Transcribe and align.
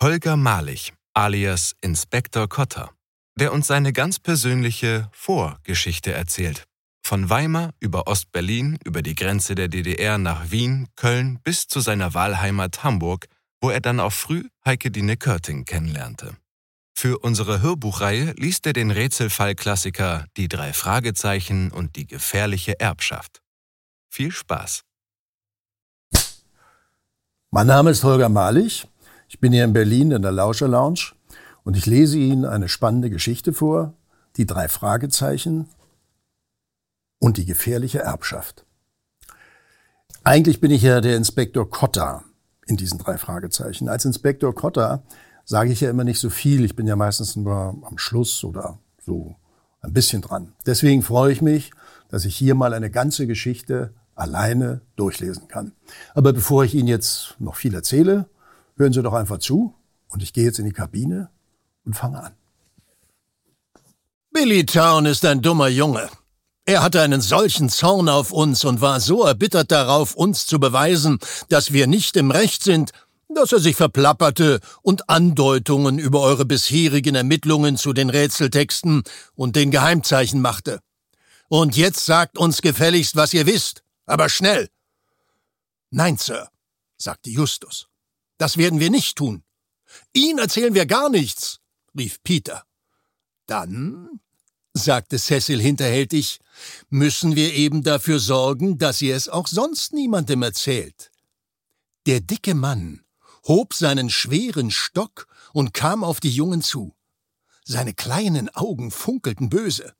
Holger 0.00 0.36
Malich 0.36 0.92
alias 1.12 1.74
Inspektor 1.80 2.48
Kotter, 2.48 2.92
der 3.34 3.52
uns 3.52 3.66
seine 3.66 3.92
ganz 3.92 4.20
persönliche 4.20 5.10
Vorgeschichte 5.10 6.12
erzählt. 6.12 6.66
Von 7.04 7.28
Weimar 7.30 7.72
über 7.80 8.06
Ostberlin, 8.06 8.78
über 8.84 9.02
die 9.02 9.16
Grenze 9.16 9.56
der 9.56 9.66
DDR 9.66 10.16
nach 10.18 10.52
Wien, 10.52 10.86
Köln 10.94 11.40
bis 11.42 11.66
zu 11.66 11.80
seiner 11.80 12.14
Wahlheimat 12.14 12.84
Hamburg, 12.84 13.26
wo 13.60 13.70
er 13.70 13.80
dann 13.80 13.98
auch 13.98 14.12
früh 14.12 14.44
Heike 14.64 14.92
Dine 14.92 15.16
Körting 15.16 15.64
kennenlernte. 15.64 16.36
Für 16.96 17.18
unsere 17.18 17.60
Hörbuchreihe 17.60 18.34
liest 18.38 18.66
er 18.66 18.74
den 18.74 18.92
Rätselfall-Klassiker 18.92 20.26
Die 20.36 20.46
drei 20.46 20.72
Fragezeichen 20.74 21.72
und 21.72 21.96
die 21.96 22.06
gefährliche 22.06 22.78
Erbschaft. 22.78 23.42
Viel 24.08 24.30
Spaß! 24.30 24.84
Mein 27.50 27.66
Name 27.66 27.90
ist 27.90 28.04
Holger 28.04 28.28
Malich. 28.28 28.86
Ich 29.30 29.40
bin 29.40 29.52
hier 29.52 29.64
in 29.64 29.74
Berlin 29.74 30.10
in 30.10 30.22
der 30.22 30.32
Lauscher 30.32 30.68
Lounge 30.68 31.12
und 31.62 31.76
ich 31.76 31.84
lese 31.84 32.16
Ihnen 32.16 32.46
eine 32.46 32.66
spannende 32.66 33.10
Geschichte 33.10 33.52
vor, 33.52 33.92
die 34.38 34.46
drei 34.46 34.68
Fragezeichen 34.68 35.68
und 37.18 37.36
die 37.36 37.44
gefährliche 37.44 37.98
Erbschaft. 37.98 38.64
Eigentlich 40.24 40.62
bin 40.62 40.70
ich 40.70 40.80
ja 40.80 41.02
der 41.02 41.14
Inspektor 41.16 41.68
Kotter 41.68 42.24
in 42.66 42.78
diesen 42.78 42.98
drei 42.98 43.18
Fragezeichen. 43.18 43.90
Als 43.90 44.06
Inspektor 44.06 44.54
Kotter 44.54 45.02
sage 45.44 45.72
ich 45.72 45.82
ja 45.82 45.90
immer 45.90 46.04
nicht 46.04 46.20
so 46.20 46.30
viel. 46.30 46.64
Ich 46.64 46.74
bin 46.74 46.86
ja 46.86 46.96
meistens 46.96 47.36
nur 47.36 47.76
am 47.82 47.98
Schluss 47.98 48.44
oder 48.44 48.78
so 49.04 49.36
ein 49.82 49.92
bisschen 49.92 50.22
dran. 50.22 50.54
Deswegen 50.64 51.02
freue 51.02 51.32
ich 51.32 51.42
mich, 51.42 51.72
dass 52.08 52.24
ich 52.24 52.34
hier 52.34 52.54
mal 52.54 52.72
eine 52.72 52.90
ganze 52.90 53.26
Geschichte 53.26 53.92
alleine 54.14 54.80
durchlesen 54.96 55.48
kann. 55.48 55.72
Aber 56.14 56.32
bevor 56.32 56.64
ich 56.64 56.74
Ihnen 56.74 56.88
jetzt 56.88 57.36
noch 57.38 57.56
viel 57.56 57.74
erzähle, 57.74 58.26
hören 58.78 58.92
Sie 58.92 59.02
doch 59.02 59.12
einfach 59.12 59.38
zu 59.38 59.74
und 60.08 60.22
ich 60.22 60.32
gehe 60.32 60.44
jetzt 60.44 60.58
in 60.58 60.64
die 60.64 60.72
Kabine 60.72 61.30
und 61.84 61.94
fange 61.94 62.22
an. 62.22 62.32
Billy 64.30 64.64
Town 64.66 65.06
ist 65.06 65.24
ein 65.24 65.42
dummer 65.42 65.68
Junge. 65.68 66.08
Er 66.64 66.82
hatte 66.82 67.00
einen 67.00 67.22
solchen 67.22 67.70
Zorn 67.70 68.08
auf 68.08 68.30
uns 68.30 68.64
und 68.64 68.80
war 68.80 69.00
so 69.00 69.24
erbittert 69.24 69.72
darauf, 69.72 70.14
uns 70.14 70.46
zu 70.46 70.60
beweisen, 70.60 71.18
dass 71.48 71.72
wir 71.72 71.86
nicht 71.86 72.16
im 72.16 72.30
Recht 72.30 72.62
sind, 72.62 72.92
dass 73.28 73.52
er 73.52 73.58
sich 73.58 73.74
verplapperte 73.74 74.60
und 74.82 75.08
Andeutungen 75.08 75.98
über 75.98 76.20
eure 76.20 76.44
bisherigen 76.44 77.14
Ermittlungen 77.14 77.76
zu 77.76 77.92
den 77.92 78.10
Rätseltexten 78.10 79.02
und 79.34 79.56
den 79.56 79.70
Geheimzeichen 79.70 80.40
machte. 80.40 80.80
Und 81.48 81.76
jetzt 81.76 82.04
sagt 82.04 82.36
uns 82.36 82.60
gefälligst, 82.60 83.16
was 83.16 83.32
ihr 83.32 83.46
wisst, 83.46 83.82
aber 84.06 84.28
schnell. 84.28 84.68
Nein, 85.90 86.18
Sir, 86.18 86.48
sagte 86.98 87.30
Justus. 87.30 87.88
Das 88.38 88.56
werden 88.56 88.80
wir 88.80 88.90
nicht 88.90 89.16
tun. 89.16 89.42
Ihnen 90.12 90.38
erzählen 90.38 90.74
wir 90.74 90.86
gar 90.86 91.10
nichts, 91.10 91.60
rief 91.96 92.22
Peter. 92.22 92.64
Dann, 93.46 94.20
sagte 94.74 95.18
Cecil 95.18 95.60
hinterhältig, 95.60 96.38
müssen 96.88 97.36
wir 97.36 97.54
eben 97.54 97.82
dafür 97.82 98.18
sorgen, 98.18 98.78
dass 98.78 99.02
ihr 99.02 99.16
es 99.16 99.28
auch 99.28 99.46
sonst 99.46 99.92
niemandem 99.92 100.42
erzählt. 100.42 101.10
Der 102.06 102.20
dicke 102.20 102.54
Mann 102.54 103.04
hob 103.46 103.74
seinen 103.74 104.10
schweren 104.10 104.70
Stock 104.70 105.26
und 105.52 105.72
kam 105.74 106.04
auf 106.04 106.20
die 106.20 106.30
Jungen 106.30 106.62
zu. 106.62 106.94
Seine 107.64 107.94
kleinen 107.94 108.48
Augen 108.50 108.90
funkelten 108.90 109.48
böse. 109.48 109.94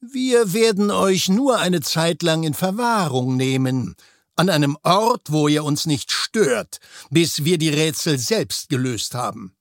Wir 0.00 0.52
werden 0.52 0.90
euch 0.90 1.28
nur 1.28 1.58
eine 1.58 1.80
Zeit 1.80 2.22
lang 2.22 2.44
in 2.44 2.54
Verwahrung 2.54 3.36
nehmen, 3.36 3.96
an 4.38 4.50
einem 4.50 4.78
Ort, 4.84 5.32
wo 5.32 5.48
ihr 5.48 5.64
uns 5.64 5.86
nicht 5.86 6.12
stört, 6.12 6.78
bis 7.10 7.44
wir 7.44 7.58
die 7.58 7.70
Rätsel 7.70 8.18
selbst 8.18 8.68
gelöst 8.68 9.14
haben. 9.14 9.56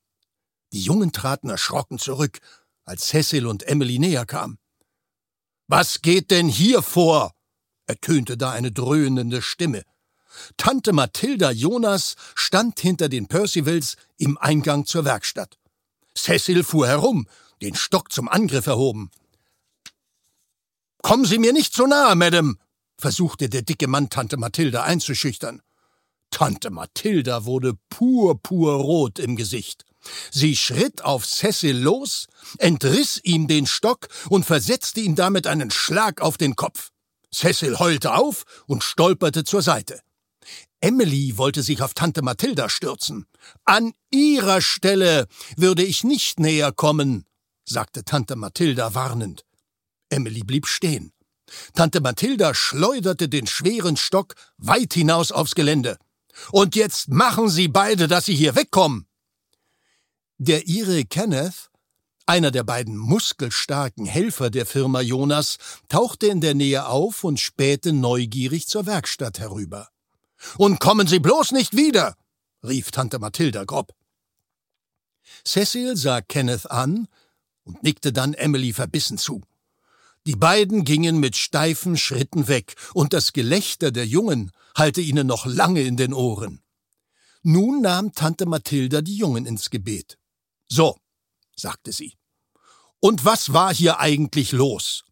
Die 0.72 0.82
Jungen 0.82 1.12
traten 1.12 1.50
erschrocken 1.50 1.98
zurück, 1.98 2.40
als 2.86 3.08
Cecil 3.08 3.48
und 3.48 3.64
Emily 3.64 3.98
näher 3.98 4.26
kamen. 4.26 4.60
Was 5.68 6.02
geht 6.02 6.30
denn 6.32 6.48
hier 6.48 6.82
vor? 6.82 7.34
ertönte 7.88 8.38
da 8.38 8.52
eine 8.52 8.72
dröhnende 8.72 9.42
Stimme. 9.42 9.84
Tante 10.58 10.94
Mathilda 10.94 11.50
Jonas 11.52 12.16
stand 12.36 12.80
hinter 12.80 13.10
den 13.10 13.28
Percivals 13.28 13.98
im 14.18 14.38
Eingang 14.38 14.86
zur 14.86 15.06
Werkstatt. 15.06 15.58
Cecil 16.16 16.64
fuhr 16.64 16.88
herum, 16.88 17.28
den 17.62 17.76
Stock 17.76 18.12
zum 18.12 18.28
Angriff 18.28 18.68
erhoben. 18.68 19.10
Kommen 21.02 21.26
Sie 21.26 21.40
mir 21.40 21.54
nicht 21.54 21.74
so 21.74 21.88
nahe, 21.88 22.16
Madame, 22.16 22.58
versuchte 23.00 23.50
der 23.50 23.62
dicke 23.62 23.88
Mann 23.88 24.10
Tante 24.10 24.38
Mathilda 24.38 24.84
einzuschüchtern. 24.84 25.62
Tante 26.32 26.70
Mathilda 26.70 27.46
wurde 27.46 27.74
purpurrot 27.90 29.20
im 29.20 29.36
Gesicht. 29.36 29.86
Sie 30.32 30.56
schritt 30.56 31.04
auf 31.04 31.26
Cecil 31.26 31.78
los, 31.78 32.28
entriss 32.60 33.20
ihm 33.24 33.48
den 33.48 33.66
Stock 33.66 34.08
und 34.30 34.46
versetzte 34.46 35.02
ihm 35.02 35.16
damit 35.16 35.48
einen 35.48 35.72
Schlag 35.72 36.22
auf 36.22 36.38
den 36.38 36.56
Kopf. 36.56 36.92
Cecil 37.34 37.80
heulte 37.80 38.14
auf 38.14 38.44
und 38.68 38.84
stolperte 38.84 39.44
zur 39.44 39.62
Seite. 39.62 40.02
Emily 40.80 41.38
wollte 41.38 41.64
sich 41.64 41.82
auf 41.82 41.94
Tante 41.94 42.22
Mathilda 42.22 42.70
stürzen. 42.70 43.26
An 43.66 43.94
ihrer 44.12 44.62
Stelle 44.62 45.28
würde 45.56 45.84
ich 45.84 46.04
nicht 46.04 46.40
näher 46.40 46.72
kommen, 46.72 47.26
sagte 47.66 48.06
Tante 48.06 48.36
Mathilda 48.36 48.94
warnend. 48.94 49.44
Emily 50.10 50.42
blieb 50.42 50.68
stehen. 50.68 51.12
Tante 51.74 52.02
Mathilda 52.02 52.54
schleuderte 52.54 53.30
den 53.30 53.48
schweren 53.48 53.98
Stock 53.98 54.36
weit 54.58 54.94
hinaus 54.94 55.32
aufs 55.32 55.56
Gelände. 55.56 55.98
Und 56.52 56.76
jetzt 56.76 57.10
machen 57.10 57.50
Sie 57.50 57.68
beide, 57.68 58.08
dass 58.08 58.26
Sie 58.26 58.36
hier 58.36 58.56
wegkommen. 58.56 59.08
Der 60.38 60.68
Ire 60.68 61.04
Kenneth, 61.06 61.72
einer 62.26 62.52
der 62.52 62.64
beiden 62.64 62.96
muskelstarken 62.98 64.06
Helfer 64.06 64.50
der 64.50 64.66
Firma 64.66 65.02
Jonas, 65.02 65.58
tauchte 65.88 66.28
in 66.28 66.42
der 66.42 66.54
Nähe 66.54 66.88
auf 66.88 67.24
und 67.24 67.40
spähte 67.40 67.94
neugierig 67.94 68.68
zur 68.68 68.86
Werkstatt 68.86 69.40
herüber. 69.40 69.90
Und 70.58 70.80
kommen 70.80 71.08
Sie 71.08 71.20
bloß 71.20 71.54
nicht 71.54 71.76
wieder, 71.76 72.16
rief 72.64 72.92
Tante 72.92 73.18
Mathilda 73.18 73.64
grob. 73.64 73.94
Cecil 75.44 75.96
sah 75.96 76.22
Kenneth 76.22 76.70
an 76.70 77.08
und 77.64 77.82
nickte 77.84 78.14
dann 78.14 78.34
Emily 78.34 78.74
verbissen 78.74 79.18
zu. 79.18 79.42
Die 80.28 80.36
beiden 80.36 80.84
gingen 80.84 81.22
mit 81.22 81.38
steifen 81.38 81.96
Schritten 81.96 82.50
weg, 82.50 82.76
und 82.94 83.14
das 83.14 83.32
Gelächter 83.32 83.92
der 83.92 84.06
Jungen 84.06 84.52
hallte 84.76 85.00
ihnen 85.00 85.26
noch 85.26 85.46
lange 85.46 85.82
in 85.84 85.96
den 85.96 86.14
Ohren. 86.14 86.62
Nun 87.44 87.82
nahm 87.82 88.12
Tante 88.12 88.46
Mathilda 88.46 89.02
die 89.02 89.16
Jungen 89.16 89.46
ins 89.46 89.70
Gebet. 89.70 90.18
So, 90.68 90.98
sagte 91.56 91.94
sie. 91.94 92.18
Und 93.00 93.24
was 93.24 93.54
war 93.54 93.74
hier 93.74 94.02
eigentlich 94.02 94.52
los? 94.52 95.06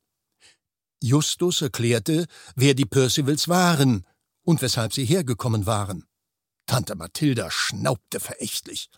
Justus 1.02 1.62
erklärte, 1.62 2.26
wer 2.58 2.74
die 2.74 2.84
Percivals 2.84 3.48
waren 3.48 4.06
und 4.44 4.62
weshalb 4.62 4.92
sie 4.92 5.06
hergekommen 5.06 5.66
waren. 5.66 6.06
Tante 6.66 6.96
Mathilda 6.96 7.50
schnaubte 7.52 8.20
verächtlich. 8.20 8.90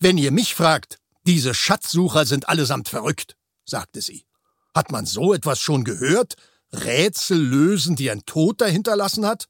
Wenn 0.00 0.18
ihr 0.18 0.32
mich 0.32 0.56
fragt, 0.56 0.98
diese 1.22 1.54
Schatzsucher 1.54 2.26
sind 2.26 2.48
allesamt 2.48 2.88
verrückt, 2.88 3.36
sagte 3.64 4.00
sie. 4.00 4.26
Hat 4.74 4.90
man 4.90 5.06
so 5.06 5.32
etwas 5.32 5.60
schon 5.60 5.84
gehört? 5.84 6.34
Rätsel 6.72 7.38
lösen, 7.38 7.96
die 7.96 8.10
ein 8.10 8.26
Toter 8.26 8.66
hinterlassen 8.66 9.24
hat? 9.24 9.48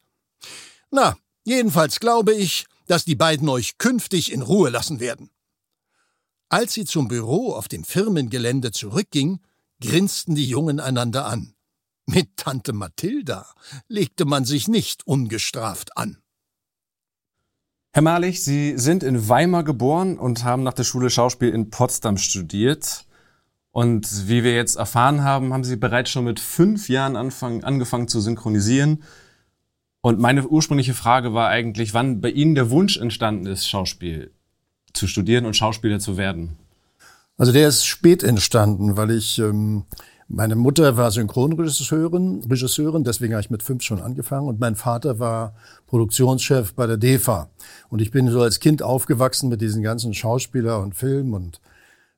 Na, 0.91 1.17
jedenfalls 1.43 1.99
glaube 1.99 2.33
ich, 2.33 2.65
dass 2.87 3.05
die 3.05 3.15
beiden 3.15 3.49
euch 3.49 3.77
künftig 3.77 4.31
in 4.31 4.41
Ruhe 4.43 4.69
lassen 4.69 4.99
werden. 4.99 5.31
Als 6.49 6.73
sie 6.73 6.85
zum 6.85 7.07
Büro 7.07 7.53
auf 7.53 7.67
dem 7.67 7.83
Firmengelände 7.83 8.71
zurückging, 8.71 9.39
grinsten 9.81 10.35
die 10.35 10.47
Jungen 10.47 10.79
einander 10.79 11.25
an. 11.25 11.55
Mit 12.05 12.37
Tante 12.37 12.71
Mathilda 12.71 13.47
legte 13.87 14.25
man 14.25 14.45
sich 14.45 14.67
nicht 14.67 15.07
ungestraft 15.07 15.97
an. 15.97 16.21
Herr 17.93 18.03
Malich, 18.03 18.43
Sie 18.43 18.77
sind 18.77 19.01
in 19.01 19.27
Weimar 19.27 19.63
geboren 19.63 20.19
und 20.19 20.43
haben 20.43 20.63
nach 20.63 20.73
der 20.73 20.83
Schule 20.83 21.09
Schauspiel 21.09 21.49
in 21.49 21.71
Potsdam 21.71 22.17
studiert. 22.17 23.05
Und 23.75 24.29
wie 24.29 24.45
wir 24.45 24.55
jetzt 24.55 24.77
erfahren 24.77 25.25
haben, 25.25 25.51
haben 25.51 25.65
Sie 25.65 25.75
bereits 25.75 26.09
schon 26.09 26.23
mit 26.23 26.39
fünf 26.39 26.87
Jahren 26.87 27.17
anfang, 27.17 27.65
angefangen 27.65 28.07
zu 28.07 28.21
synchronisieren. 28.21 29.03
Und 29.99 30.17
meine 30.17 30.47
ursprüngliche 30.47 30.93
Frage 30.93 31.33
war 31.33 31.49
eigentlich, 31.49 31.93
wann 31.93 32.21
bei 32.21 32.29
Ihnen 32.29 32.55
der 32.55 32.69
Wunsch 32.69 32.95
entstanden 32.95 33.47
ist, 33.47 33.67
Schauspiel 33.67 34.31
zu 34.93 35.07
studieren 35.07 35.45
und 35.45 35.57
Schauspieler 35.57 35.99
zu 35.99 36.15
werden. 36.15 36.55
Also 37.35 37.51
der 37.51 37.67
ist 37.67 37.85
spät 37.85 38.23
entstanden, 38.23 38.95
weil 38.95 39.11
ich 39.11 39.39
ähm, 39.39 39.83
meine 40.29 40.55
Mutter 40.55 40.95
war 40.95 41.11
Synchronregisseurin, 41.11 42.45
Regisseurin, 42.49 43.03
deswegen 43.03 43.33
habe 43.33 43.41
ich 43.41 43.49
mit 43.49 43.61
fünf 43.61 43.83
schon 43.83 44.01
angefangen 44.01 44.47
und 44.47 44.57
mein 44.57 44.77
Vater 44.77 45.19
war 45.19 45.53
Produktionschef 45.85 46.75
bei 46.75 46.87
der 46.87 46.95
DEFA. 46.95 47.49
Und 47.89 48.01
ich 48.01 48.11
bin 48.11 48.29
so 48.29 48.41
als 48.41 48.61
Kind 48.61 48.81
aufgewachsen 48.81 49.49
mit 49.49 49.59
diesen 49.59 49.83
ganzen 49.83 50.13
Schauspieler 50.13 50.79
und 50.79 50.95
Film 50.95 51.33
und 51.33 51.59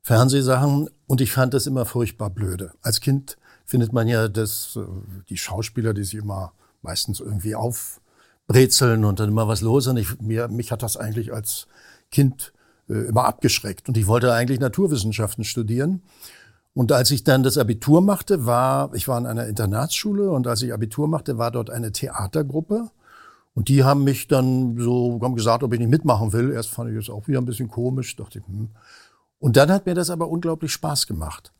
Fernsehsachen 0.08 0.88
und 1.06 1.20
ich 1.20 1.32
fand 1.32 1.52
das 1.52 1.66
immer 1.66 1.84
furchtbar 1.84 2.30
blöde. 2.30 2.72
Als 2.80 3.02
Kind 3.02 3.36
findet 3.66 3.92
man 3.92 4.08
ja 4.08 4.28
das, 4.28 4.78
äh, 4.80 4.80
die 5.28 5.36
Schauspieler, 5.36 5.92
die 5.92 6.02
sich 6.02 6.14
immer 6.14 6.52
meistens 6.80 7.20
irgendwie 7.20 7.54
aufbrezeln 7.54 9.04
und 9.04 9.20
dann 9.20 9.28
immer 9.28 9.48
was 9.48 9.60
los. 9.60 9.86
Und 9.86 9.98
ich, 9.98 10.18
mir, 10.18 10.48
mich 10.48 10.72
hat 10.72 10.82
das 10.82 10.96
eigentlich 10.96 11.34
als 11.34 11.66
Kind 12.10 12.54
äh, 12.88 12.94
immer 12.94 13.26
abgeschreckt. 13.26 13.86
Und 13.86 13.98
ich 13.98 14.06
wollte 14.06 14.32
eigentlich 14.32 14.60
Naturwissenschaften 14.60 15.44
studieren. 15.44 16.00
Und 16.72 16.90
als 16.90 17.10
ich 17.10 17.22
dann 17.22 17.42
das 17.42 17.58
Abitur 17.58 18.00
machte, 18.00 18.46
war, 18.46 18.94
ich 18.94 19.08
war 19.08 19.18
in 19.18 19.26
einer 19.26 19.46
Internatsschule 19.46 20.30
und 20.30 20.46
als 20.46 20.62
ich 20.62 20.72
Abitur 20.72 21.06
machte, 21.06 21.36
war 21.36 21.50
dort 21.50 21.68
eine 21.68 21.92
Theatergruppe. 21.92 22.88
Und 23.52 23.68
die 23.68 23.84
haben 23.84 24.04
mich 24.04 24.26
dann 24.26 24.78
so, 24.78 25.20
haben 25.22 25.36
gesagt, 25.36 25.62
ob 25.62 25.74
ich 25.74 25.80
nicht 25.80 25.90
mitmachen 25.90 26.32
will. 26.32 26.50
Erst 26.52 26.70
fand 26.70 26.88
ich 26.88 26.96
das 26.96 27.14
auch 27.14 27.28
wieder 27.28 27.42
ein 27.42 27.44
bisschen 27.44 27.68
komisch, 27.68 28.16
dachte 28.16 28.38
ich, 28.38 28.46
hm. 28.46 28.70
Und 29.38 29.56
dann 29.56 29.70
hat 29.70 29.86
mir 29.86 29.94
das 29.94 30.10
aber 30.10 30.28
unglaublich 30.28 30.72
Spaß 30.72 31.06
gemacht. 31.06 31.52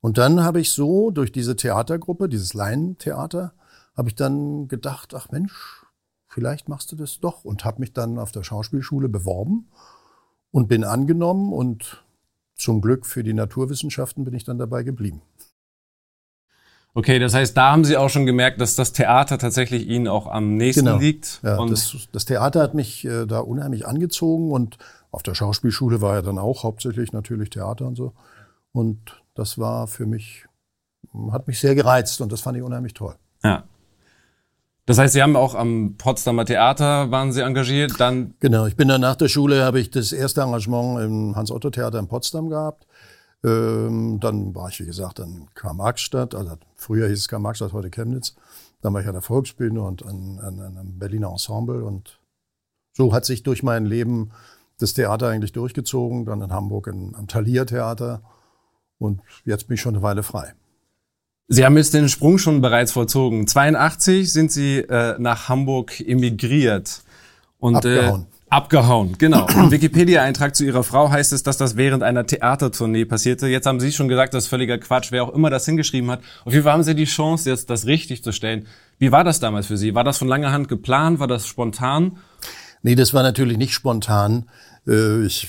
Und 0.00 0.18
dann 0.18 0.42
habe 0.42 0.60
ich 0.60 0.72
so 0.72 1.10
durch 1.10 1.30
diese 1.30 1.56
Theatergruppe, 1.56 2.28
dieses 2.28 2.54
Laientheater, 2.54 3.52
habe 3.96 4.08
ich 4.08 4.14
dann 4.14 4.66
gedacht, 4.68 5.14
ach 5.14 5.30
Mensch, 5.30 5.84
vielleicht 6.26 6.68
machst 6.68 6.90
du 6.90 6.96
das 6.96 7.20
doch 7.20 7.44
und 7.44 7.64
habe 7.64 7.80
mich 7.80 7.92
dann 7.92 8.18
auf 8.18 8.32
der 8.32 8.42
Schauspielschule 8.42 9.08
beworben 9.08 9.68
und 10.50 10.68
bin 10.68 10.82
angenommen 10.82 11.52
und 11.52 12.02
zum 12.54 12.80
Glück 12.80 13.06
für 13.06 13.22
die 13.22 13.34
Naturwissenschaften 13.34 14.24
bin 14.24 14.34
ich 14.34 14.44
dann 14.44 14.58
dabei 14.58 14.82
geblieben. 14.82 15.22
Okay, 16.94 17.18
das 17.18 17.32
heißt, 17.32 17.56
da 17.56 17.72
haben 17.72 17.84
Sie 17.84 17.96
auch 17.96 18.10
schon 18.10 18.26
gemerkt, 18.26 18.60
dass 18.60 18.76
das 18.76 18.92
Theater 18.92 19.38
tatsächlich 19.38 19.86
Ihnen 19.88 20.08
auch 20.08 20.26
am 20.26 20.56
nächsten 20.56 20.84
genau. 20.84 20.98
liegt. 20.98 21.40
Ja, 21.42 21.64
das, 21.66 21.96
das, 22.12 22.26
Theater 22.26 22.60
hat 22.60 22.74
mich 22.74 23.06
äh, 23.06 23.24
da 23.24 23.38
unheimlich 23.38 23.86
angezogen 23.86 24.50
und 24.50 24.76
auf 25.12 25.22
der 25.22 25.34
Schauspielschule 25.34 26.00
war 26.00 26.14
ja 26.14 26.22
dann 26.22 26.38
auch 26.38 26.64
hauptsächlich 26.64 27.12
natürlich 27.12 27.50
Theater 27.50 27.86
und 27.86 27.96
so. 27.96 28.14
Und 28.72 29.22
das 29.34 29.58
war 29.58 29.86
für 29.86 30.06
mich, 30.06 30.46
hat 31.30 31.46
mich 31.46 31.60
sehr 31.60 31.74
gereizt 31.74 32.20
und 32.20 32.32
das 32.32 32.40
fand 32.40 32.56
ich 32.56 32.62
unheimlich 32.62 32.94
toll. 32.94 33.14
Ja. 33.44 33.64
Das 34.86 34.98
heißt, 34.98 35.12
Sie 35.12 35.22
haben 35.22 35.36
auch 35.36 35.54
am 35.54 35.94
Potsdamer 35.96 36.44
Theater 36.44 37.10
waren 37.10 37.32
Sie 37.32 37.42
engagiert, 37.42 38.00
dann? 38.00 38.34
Genau, 38.40 38.66
ich 38.66 38.74
bin 38.74 38.88
dann 38.88 39.02
nach 39.02 39.14
der 39.14 39.28
Schule, 39.28 39.64
habe 39.64 39.78
ich 39.78 39.90
das 39.90 40.12
erste 40.12 40.40
Engagement 40.40 41.00
im 41.00 41.36
Hans-Otto-Theater 41.36 41.98
in 41.98 42.08
Potsdam 42.08 42.48
gehabt. 42.48 42.86
Ähm, 43.44 44.18
dann 44.18 44.54
war 44.54 44.70
ich, 44.70 44.80
wie 44.80 44.86
gesagt, 44.86 45.20
an 45.20 45.48
Karl-Marx-Stadt, 45.54 46.34
also 46.34 46.56
früher 46.74 47.08
hieß 47.08 47.18
es 47.18 47.28
Karl-Marx-Stadt, 47.28 47.72
heute 47.72 47.90
Chemnitz. 47.90 48.34
Dann 48.80 48.94
war 48.94 49.02
ich 49.02 49.06
an 49.06 49.12
der 49.12 49.22
Volksbühne 49.22 49.82
und 49.82 50.04
an, 50.04 50.40
an, 50.42 50.58
an 50.58 50.78
einem 50.78 50.98
Berliner 50.98 51.28
Ensemble 51.28 51.84
und 51.84 52.18
so 52.92 53.12
hat 53.12 53.24
sich 53.24 53.42
durch 53.42 53.62
mein 53.62 53.86
Leben 53.86 54.32
das 54.82 54.94
Theater 54.94 55.28
eigentlich 55.28 55.52
durchgezogen, 55.52 56.24
dann 56.24 56.42
in 56.42 56.52
Hamburg 56.52 56.88
im, 56.88 57.14
am 57.14 57.28
Thalia 57.28 57.64
Theater 57.64 58.22
und 58.98 59.20
jetzt 59.44 59.68
bin 59.68 59.74
ich 59.76 59.80
schon 59.80 59.94
eine 59.94 60.02
Weile 60.02 60.22
frei. 60.22 60.54
Sie 61.48 61.64
haben 61.64 61.76
jetzt 61.76 61.92
den 61.92 62.08
Sprung 62.08 62.38
schon 62.38 62.60
bereits 62.60 62.92
vollzogen. 62.92 63.46
82 63.46 64.32
sind 64.32 64.50
Sie 64.50 64.78
äh, 64.78 65.16
nach 65.18 65.48
Hamburg 65.48 66.00
emigriert 66.00 67.02
und 67.58 67.76
abgehauen. 67.76 68.22
Äh, 68.22 68.44
abgehauen, 68.48 69.14
genau. 69.18 69.46
Im 69.48 69.70
Wikipedia-Eintrag 69.70 70.54
zu 70.54 70.64
Ihrer 70.64 70.82
Frau 70.82 71.10
heißt 71.10 71.32
es, 71.32 71.42
dass 71.42 71.56
das 71.56 71.76
während 71.76 72.02
einer 72.02 72.26
Theatertournee 72.26 73.04
passierte. 73.04 73.48
Jetzt 73.48 73.66
haben 73.66 73.80
Sie 73.80 73.92
schon 73.92 74.08
gesagt, 74.08 74.34
das 74.34 74.44
ist 74.44 74.48
völliger 74.50 74.78
Quatsch, 74.78 75.10
wer 75.10 75.24
auch 75.24 75.34
immer 75.34 75.50
das 75.50 75.66
hingeschrieben 75.66 76.10
hat. 76.10 76.20
Auf 76.44 76.52
jeden 76.52 76.64
Fall 76.64 76.72
haben 76.72 76.82
Sie 76.82 76.94
die 76.94 77.04
Chance, 77.04 77.50
jetzt 77.50 77.68
das 77.70 77.86
richtig 77.86 78.22
zu 78.22 78.32
stellen. 78.32 78.66
Wie 78.98 79.12
war 79.12 79.24
das 79.24 79.40
damals 79.40 79.66
für 79.66 79.76
Sie? 79.76 79.94
War 79.94 80.04
das 80.04 80.18
von 80.18 80.28
langer 80.28 80.52
Hand 80.52 80.68
geplant? 80.68 81.18
War 81.18 81.28
das 81.28 81.46
spontan? 81.46 82.18
Nee, 82.82 82.94
das 82.94 83.14
war 83.14 83.22
natürlich 83.22 83.58
nicht 83.58 83.72
spontan. 83.72 84.46
Äh, 84.86 85.24
ich, 85.24 85.48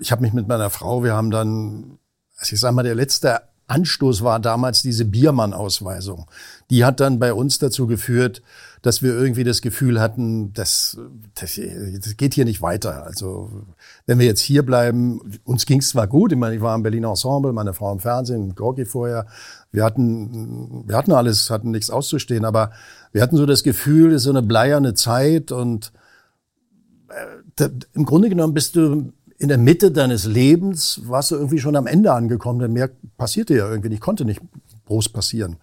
ich 0.00 0.12
habe 0.12 0.22
mich 0.22 0.32
mit 0.32 0.48
meiner 0.48 0.70
Frau, 0.70 1.04
wir 1.04 1.14
haben 1.14 1.30
dann, 1.30 1.98
also 2.38 2.54
ich 2.54 2.60
sag 2.60 2.72
mal, 2.72 2.82
der 2.82 2.94
letzte 2.94 3.42
Anstoß 3.70 4.24
war 4.24 4.40
damals 4.40 4.82
diese 4.82 5.04
Biermann-Ausweisung. 5.04 6.26
Die 6.70 6.84
hat 6.84 6.98
dann 6.98 7.20
bei 7.20 7.32
uns 7.32 7.58
dazu 7.58 7.86
geführt, 7.86 8.42
dass 8.82 9.02
wir 9.02 9.14
irgendwie 9.14 9.44
das 9.44 9.60
Gefühl 9.60 10.00
hatten, 10.00 10.52
das, 10.54 10.98
das, 11.34 11.60
das 12.02 12.16
geht 12.16 12.34
hier 12.34 12.44
nicht 12.44 12.62
weiter. 12.62 13.04
Also 13.04 13.50
wenn 14.06 14.18
wir 14.18 14.26
jetzt 14.26 14.40
hier 14.40 14.64
bleiben, 14.64 15.20
uns 15.44 15.66
ging 15.66 15.78
es 15.80 15.90
zwar 15.90 16.08
gut, 16.08 16.32
ich 16.32 16.38
meine, 16.38 16.56
ich 16.56 16.62
war 16.62 16.74
im 16.74 16.82
Berliner 16.82 17.10
Ensemble, 17.10 17.52
meine 17.52 17.74
Frau 17.74 17.92
im 17.92 18.00
Fernsehen, 18.00 18.54
Gorki 18.54 18.86
vorher, 18.86 19.26
wir 19.70 19.84
hatten, 19.84 20.88
wir 20.88 20.96
hatten 20.96 21.12
alles, 21.12 21.50
hatten 21.50 21.70
nichts 21.70 21.90
auszustehen, 21.90 22.44
aber 22.44 22.72
wir 23.12 23.22
hatten 23.22 23.36
so 23.36 23.46
das 23.46 23.62
Gefühl, 23.62 24.10
es 24.10 24.16
ist 24.16 24.24
so 24.24 24.30
eine 24.30 24.42
bleierne 24.42 24.94
Zeit 24.94 25.52
und 25.52 25.92
äh, 27.60 27.70
im 27.92 28.04
Grunde 28.04 28.28
genommen 28.28 28.54
bist 28.54 28.76
du 28.76 29.12
in 29.38 29.48
der 29.48 29.58
Mitte 29.58 29.90
deines 29.90 30.26
Lebens, 30.26 31.00
warst 31.06 31.30
du 31.30 31.36
irgendwie 31.36 31.58
schon 31.58 31.76
am 31.76 31.86
Ende 31.86 32.12
angekommen, 32.12 32.58
denn 32.58 32.72
mehr 32.72 32.90
passierte 33.16 33.56
ja 33.56 33.68
irgendwie 33.68 33.88
nicht, 33.88 34.02
konnte 34.02 34.24
nicht 34.24 34.42
groß 34.86 35.08
passieren. 35.08 35.56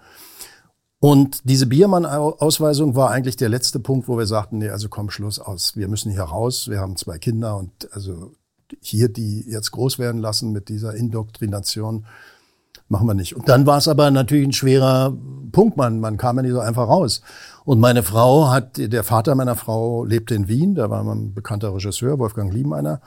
Und 0.99 1.41
diese 1.43 1.67
Biermann-Ausweisung 1.67 2.95
war 2.95 3.11
eigentlich 3.11 3.35
der 3.35 3.49
letzte 3.49 3.79
Punkt, 3.79 4.07
wo 4.07 4.17
wir 4.17 4.25
sagten, 4.25 4.57
nee, 4.57 4.69
also 4.69 4.89
komm, 4.89 5.11
Schluss 5.11 5.37
aus. 5.37 5.75
Wir 5.75 5.87
müssen 5.87 6.11
hier 6.11 6.23
raus. 6.23 6.69
Wir 6.69 6.79
haben 6.79 6.95
zwei 6.95 7.19
Kinder 7.19 7.57
und 7.57 7.87
also 7.91 8.31
hier 8.81 9.07
die 9.09 9.45
jetzt 9.47 9.71
groß 9.71 9.99
werden 9.99 10.19
lassen 10.19 10.51
mit 10.51 10.69
dieser 10.69 10.95
Indoktrination. 10.95 12.05
Machen 12.89 13.05
wir 13.05 13.13
nicht. 13.13 13.35
Und 13.35 13.47
dann 13.47 13.65
war 13.65 13.77
es 13.77 13.87
aber 13.87 14.09
natürlich 14.09 14.47
ein 14.47 14.53
schwerer 14.53 15.15
Punkt. 15.51 15.77
Man, 15.77 15.99
man 15.99 16.17
kam 16.17 16.37
ja 16.37 16.41
nicht 16.41 16.53
so 16.53 16.61
einfach 16.61 16.87
raus. 16.87 17.21
Und 17.67 17.81
meine 17.81 18.01
Frau 18.01 18.49
hat, 18.49 18.77
der 18.77 19.03
Vater 19.03 19.35
meiner 19.35 19.57
Frau 19.57 20.05
lebte 20.05 20.33
in 20.33 20.47
Wien, 20.47 20.73
da 20.73 20.89
war 20.89 21.03
ein 21.03 21.33
bekannter 21.33 21.75
Regisseur, 21.75 22.17
Wolfgang 22.17 22.53
Liebeiner. 22.53 23.01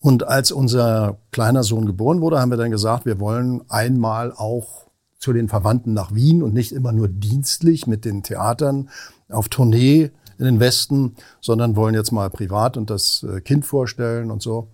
Und 0.00 0.26
als 0.26 0.50
unser 0.50 1.18
kleiner 1.30 1.62
Sohn 1.62 1.86
geboren 1.86 2.20
wurde, 2.20 2.40
haben 2.40 2.50
wir 2.50 2.56
dann 2.56 2.72
gesagt, 2.72 3.06
wir 3.06 3.20
wollen 3.20 3.62
einmal 3.68 4.32
auch 4.32 4.88
zu 5.20 5.32
den 5.32 5.48
Verwandten 5.48 5.92
nach 5.92 6.12
Wien 6.12 6.42
und 6.42 6.52
nicht 6.52 6.72
immer 6.72 6.90
nur 6.90 7.06
dienstlich 7.06 7.86
mit 7.86 8.04
den 8.04 8.24
Theatern 8.24 8.90
auf 9.28 9.48
Tournee 9.48 10.10
in 10.36 10.46
den 10.46 10.58
Westen, 10.58 11.14
sondern 11.40 11.76
wollen 11.76 11.94
jetzt 11.94 12.10
mal 12.10 12.28
privat 12.28 12.76
und 12.76 12.90
das 12.90 13.22
äh, 13.22 13.40
Kind 13.40 13.64
vorstellen 13.64 14.32
und 14.32 14.42
so. 14.42 14.66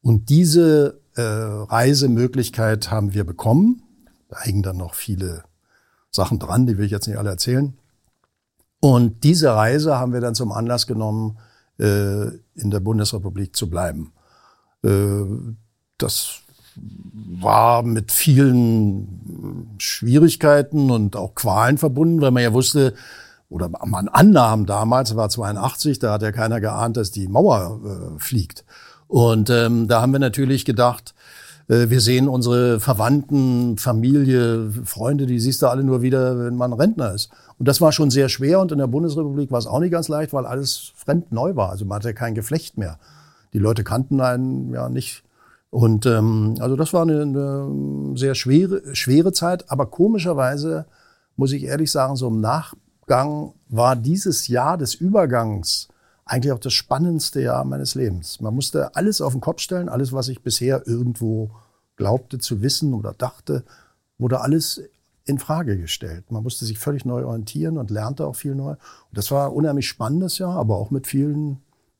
Und 0.00 0.30
diese 0.30 1.00
äh, 1.16 1.20
Reisemöglichkeit 1.20 2.90
haben 2.90 3.12
wir 3.12 3.24
bekommen. 3.24 3.82
Da 4.30 4.40
hängen 4.40 4.62
dann 4.62 4.78
noch 4.78 4.94
viele 4.94 5.42
Sachen 6.10 6.38
dran, 6.38 6.66
die 6.66 6.78
will 6.78 6.86
ich 6.86 6.92
jetzt 6.92 7.08
nicht 7.08 7.18
alle 7.18 7.28
erzählen. 7.28 7.76
Und 8.80 9.24
diese 9.24 9.54
Reise 9.54 9.98
haben 9.98 10.12
wir 10.12 10.20
dann 10.20 10.34
zum 10.34 10.52
Anlass 10.52 10.86
genommen, 10.86 11.38
äh, 11.78 12.26
in 12.54 12.70
der 12.70 12.80
Bundesrepublik 12.80 13.54
zu 13.54 13.68
bleiben. 13.68 14.12
Äh, 14.82 15.24
das 15.98 16.40
war 16.76 17.82
mit 17.82 18.10
vielen 18.10 19.76
Schwierigkeiten 19.78 20.90
und 20.90 21.16
auch 21.16 21.34
Qualen 21.34 21.78
verbunden, 21.78 22.20
weil 22.20 22.30
man 22.30 22.42
ja 22.42 22.52
wusste, 22.52 22.94
oder 23.50 23.68
man 23.68 24.08
annahm 24.08 24.64
damals, 24.64 25.16
war 25.16 25.28
82, 25.28 25.98
da 25.98 26.12
hat 26.12 26.22
ja 26.22 26.32
keiner 26.32 26.60
geahnt, 26.60 26.96
dass 26.96 27.10
die 27.10 27.28
Mauer 27.28 27.80
äh, 27.84 28.18
fliegt. 28.20 28.64
Und 29.08 29.50
ähm, 29.50 29.88
da 29.88 30.00
haben 30.00 30.12
wir 30.12 30.20
natürlich 30.20 30.64
gedacht, 30.64 31.14
äh, 31.16 31.19
wir 31.70 32.00
sehen 32.00 32.26
unsere 32.26 32.80
Verwandten, 32.80 33.78
Familie, 33.78 34.72
Freunde, 34.84 35.26
die 35.26 35.38
siehst 35.38 35.62
du 35.62 35.68
alle 35.68 35.84
nur 35.84 36.02
wieder, 36.02 36.36
wenn 36.36 36.56
man 36.56 36.72
Rentner 36.72 37.12
ist. 37.12 37.30
Und 37.58 37.68
das 37.68 37.80
war 37.80 37.92
schon 37.92 38.10
sehr 38.10 38.28
schwer 38.28 38.58
und 38.58 38.72
in 38.72 38.78
der 38.78 38.88
Bundesrepublik 38.88 39.52
war 39.52 39.60
es 39.60 39.68
auch 39.68 39.78
nicht 39.78 39.92
ganz 39.92 40.08
leicht, 40.08 40.32
weil 40.32 40.46
alles 40.46 40.92
fremd 40.96 41.30
neu 41.30 41.54
war. 41.54 41.70
Also 41.70 41.84
man 41.84 41.96
hatte 41.96 42.12
kein 42.12 42.34
Geflecht 42.34 42.76
mehr. 42.76 42.98
Die 43.52 43.60
Leute 43.60 43.84
kannten 43.84 44.20
einen 44.20 44.72
ja 44.74 44.88
nicht. 44.88 45.22
Und 45.70 46.06
ähm, 46.06 46.56
also 46.58 46.74
das 46.74 46.92
war 46.92 47.02
eine, 47.02 47.22
eine 47.22 48.16
sehr 48.16 48.34
schwere, 48.34 48.82
schwere 48.92 49.32
Zeit, 49.32 49.70
aber 49.70 49.86
komischerweise 49.86 50.86
muss 51.36 51.52
ich 51.52 51.62
ehrlich 51.62 51.92
sagen, 51.92 52.16
so 52.16 52.26
im 52.26 52.40
Nachgang 52.40 53.52
war 53.68 53.94
dieses 53.94 54.48
Jahr 54.48 54.76
des 54.76 54.94
Übergangs 54.94 55.86
eigentlich 56.30 56.52
auch 56.52 56.60
das 56.60 56.72
spannendste 56.72 57.40
Jahr 57.40 57.64
meines 57.64 57.94
Lebens. 57.94 58.40
Man 58.40 58.54
musste 58.54 58.94
alles 58.94 59.20
auf 59.20 59.32
den 59.32 59.40
Kopf 59.40 59.60
stellen, 59.60 59.88
alles, 59.88 60.12
was 60.12 60.28
ich 60.28 60.42
bisher 60.42 60.86
irgendwo 60.86 61.50
glaubte 61.96 62.38
zu 62.38 62.62
wissen 62.62 62.94
oder 62.94 63.12
dachte, 63.12 63.64
wurde 64.16 64.40
alles 64.40 64.80
in 65.24 65.38
Frage 65.38 65.76
gestellt. 65.76 66.30
Man 66.30 66.42
musste 66.42 66.64
sich 66.64 66.78
völlig 66.78 67.04
neu 67.04 67.24
orientieren 67.24 67.78
und 67.78 67.90
lernte 67.90 68.26
auch 68.26 68.36
viel 68.36 68.54
neu. 68.54 68.70
Und 68.70 68.78
das 69.12 69.30
war 69.30 69.48
ein 69.48 69.54
unheimlich 69.54 69.88
spannendes 69.88 70.38
Jahr, 70.38 70.56
aber 70.56 70.76
auch 70.76 70.90
mit 70.90 71.06
vielen 71.06 71.58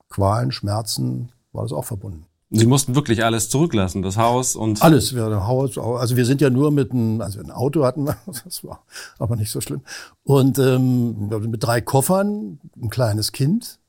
Qualen, 0.09 0.53
Schmerzen, 0.53 1.33
war 1.53 1.65
das 1.65 1.73
auch 1.73 1.85
verbunden. 1.85 2.27
Sie 2.53 2.67
mussten 2.67 2.97
wirklich 2.97 3.25
alles 3.25 3.49
zurücklassen, 3.49 4.03
das 4.03 4.17
Haus 4.17 4.57
und 4.57 4.83
alles. 4.83 5.15
Wir 5.15 5.47
Haus, 5.47 5.79
also 5.79 6.17
wir 6.17 6.25
sind 6.25 6.41
ja 6.41 6.51
nur 6.51 6.73
mit 6.73 6.91
einem, 6.91 7.21
also 7.21 7.39
ein 7.39 7.53
Auto 7.53 7.85
hatten 7.85 8.05
wir, 8.05 8.17
das 8.45 8.65
war 8.65 8.85
aber 9.19 9.37
nicht 9.37 9.51
so 9.51 9.61
schlimm. 9.61 9.83
Und 10.25 10.59
ähm, 10.59 11.29
mit 11.29 11.63
drei 11.63 11.81
Koffern, 11.81 12.59
ein 12.81 12.91
kleines 12.91 13.31
Kind, 13.33 13.80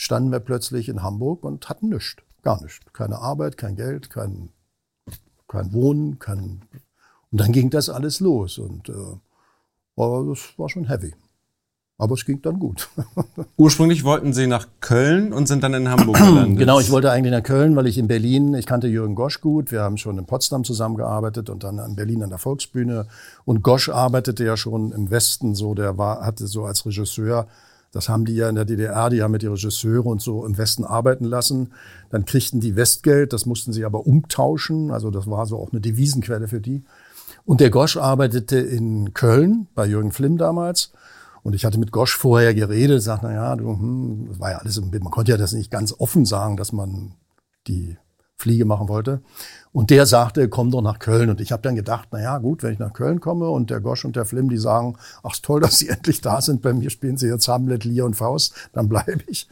standen 0.00 0.32
wir 0.32 0.40
plötzlich 0.40 0.88
in 0.88 1.02
Hamburg 1.02 1.44
und 1.44 1.68
hatten 1.68 1.90
nichts, 1.90 2.16
gar 2.42 2.60
nichts, 2.62 2.80
keine 2.94 3.18
Arbeit, 3.18 3.58
kein 3.58 3.76
Geld, 3.76 4.08
kein 4.08 4.50
kein 5.46 5.72
Wohnen, 5.72 6.18
kein 6.18 6.62
und 7.30 7.40
dann 7.40 7.52
ging 7.52 7.70
das 7.70 7.90
alles 7.90 8.20
los 8.20 8.58
und 8.58 8.88
äh, 8.88 8.92
aber 9.96 10.24
das 10.30 10.40
war 10.56 10.68
schon 10.70 10.88
heavy. 10.88 11.14
Aber 11.98 12.14
es 12.14 12.24
ging 12.24 12.40
dann 12.40 12.58
gut. 12.58 12.88
Ursprünglich 13.58 14.04
wollten 14.04 14.32
Sie 14.32 14.46
nach 14.46 14.66
Köln 14.80 15.34
und 15.34 15.46
sind 15.46 15.62
dann 15.62 15.74
in 15.74 15.90
Hamburg 15.90 16.16
gelandet. 16.18 16.58
Genau, 16.58 16.80
ich 16.80 16.90
wollte 16.90 17.10
eigentlich 17.10 17.32
nach 17.32 17.42
Köln, 17.42 17.76
weil 17.76 17.86
ich 17.86 17.98
in 17.98 18.08
Berlin, 18.08 18.54
ich 18.54 18.64
kannte 18.64 18.86
Jürgen 18.86 19.14
Gosch 19.14 19.42
gut. 19.42 19.70
Wir 19.70 19.82
haben 19.82 19.98
schon 19.98 20.16
in 20.16 20.24
Potsdam 20.24 20.64
zusammengearbeitet 20.64 21.50
und 21.50 21.62
dann 21.62 21.78
in 21.78 21.96
Berlin 21.96 22.22
an 22.22 22.30
der 22.30 22.38
Volksbühne. 22.38 23.06
Und 23.44 23.62
Gosch 23.62 23.90
arbeitete 23.90 24.44
ja 24.46 24.56
schon 24.56 24.92
im 24.92 25.10
Westen 25.10 25.54
so, 25.54 25.74
der 25.74 25.98
war, 25.98 26.24
hatte 26.24 26.46
so 26.46 26.64
als 26.64 26.86
Regisseur 26.86 27.46
das 27.92 28.08
haben 28.08 28.24
die 28.24 28.34
ja 28.34 28.48
in 28.48 28.54
der 28.54 28.64
DDR, 28.64 29.10
die 29.10 29.22
haben 29.22 29.32
mit 29.32 29.42
die 29.42 29.48
Regisseure 29.48 30.08
und 30.08 30.22
so 30.22 30.46
im 30.46 30.56
Westen 30.56 30.84
arbeiten 30.84 31.24
lassen. 31.24 31.72
Dann 32.10 32.24
kriegten 32.24 32.60
die 32.60 32.76
Westgeld, 32.76 33.32
das 33.32 33.46
mussten 33.46 33.72
sie 33.72 33.84
aber 33.84 34.06
umtauschen. 34.06 34.90
Also 34.92 35.10
das 35.10 35.28
war 35.28 35.46
so 35.46 35.58
auch 35.58 35.72
eine 35.72 35.80
Devisenquelle 35.80 36.46
für 36.46 36.60
die. 36.60 36.84
Und 37.44 37.60
der 37.60 37.70
Gosch 37.70 37.96
arbeitete 37.96 38.58
in 38.58 39.12
Köln 39.12 39.66
bei 39.74 39.86
Jürgen 39.86 40.12
Flimm 40.12 40.38
damals. 40.38 40.92
Und 41.42 41.54
ich 41.54 41.64
hatte 41.64 41.78
mit 41.78 41.90
Gosch 41.90 42.16
vorher 42.16 42.54
geredet, 42.54 43.02
sagt, 43.02 43.22
na 43.22 43.32
ja, 43.32 43.56
du, 43.56 43.70
hm, 43.70 44.26
das 44.28 44.40
war 44.40 44.50
ja 44.50 44.58
alles 44.58 44.76
im 44.76 44.90
Bild. 44.90 45.02
Man 45.02 45.12
konnte 45.12 45.32
ja 45.32 45.38
das 45.38 45.52
nicht 45.52 45.70
ganz 45.70 45.94
offen 45.98 46.26
sagen, 46.26 46.56
dass 46.56 46.72
man 46.72 47.14
die 47.66 47.96
Fliege 48.36 48.66
machen 48.66 48.88
wollte. 48.88 49.22
Und 49.72 49.90
der 49.90 50.04
sagte, 50.06 50.48
komm 50.48 50.70
doch 50.70 50.82
nach 50.82 50.98
Köln. 50.98 51.30
Und 51.30 51.40
ich 51.40 51.52
habe 51.52 51.62
dann 51.62 51.76
gedacht, 51.76 52.08
na 52.10 52.20
ja, 52.20 52.38
gut, 52.38 52.62
wenn 52.62 52.72
ich 52.72 52.78
nach 52.80 52.92
Köln 52.92 53.20
komme 53.20 53.48
und 53.48 53.70
der 53.70 53.80
Gosch 53.80 54.04
und 54.04 54.16
der 54.16 54.24
Flimm, 54.24 54.48
die 54.48 54.56
sagen, 54.56 54.96
ach 55.22 55.36
toll, 55.40 55.60
dass 55.62 55.78
sie 55.78 55.88
endlich 55.88 56.20
da 56.20 56.40
sind. 56.40 56.62
Bei 56.62 56.72
mir 56.72 56.90
spielen 56.90 57.16
sie 57.16 57.28
jetzt 57.28 57.48
Hamlet, 57.48 57.84
Lear 57.84 58.06
und 58.06 58.14
Faust, 58.14 58.54
dann 58.72 58.88
bleibe 58.88 59.22
ich. 59.26 59.48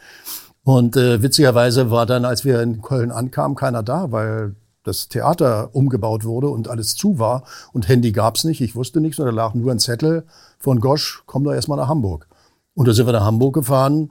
Und 0.65 0.97
äh, 0.97 1.23
witzigerweise 1.23 1.91
war 1.91 2.05
dann, 2.05 2.25
als 2.25 2.45
wir 2.45 2.61
in 2.61 2.83
Köln 2.83 3.11
ankamen, 3.11 3.57
keiner 3.57 3.83
da, 3.83 4.13
weil 4.13 4.55
das 4.89 5.09
Theater 5.09 5.75
umgebaut 5.75 6.25
wurde 6.25 6.49
und 6.49 6.69
alles 6.69 6.97
zu 6.97 7.19
war 7.19 7.45
und 7.73 7.89
Handy 7.89 8.13
gab's 8.13 8.45
nicht. 8.45 8.61
Ich 8.61 8.75
wusste 8.75 9.01
nichts 9.01 9.19
und 9.19 9.27
da 9.27 9.33
lag 9.33 9.55
nur 9.55 9.71
ein 9.71 9.79
Zettel 9.79 10.25
von 10.59 10.81
Gosch, 10.81 11.23
komm 11.27 11.45
doch 11.45 11.53
erstmal 11.53 11.79
nach 11.79 11.89
Hamburg. 11.89 12.27
Und 12.75 12.89
da 12.89 12.93
sind 12.93 13.07
wir 13.07 13.13
nach 13.13 13.25
Hamburg 13.25 13.55
gefahren 13.55 14.11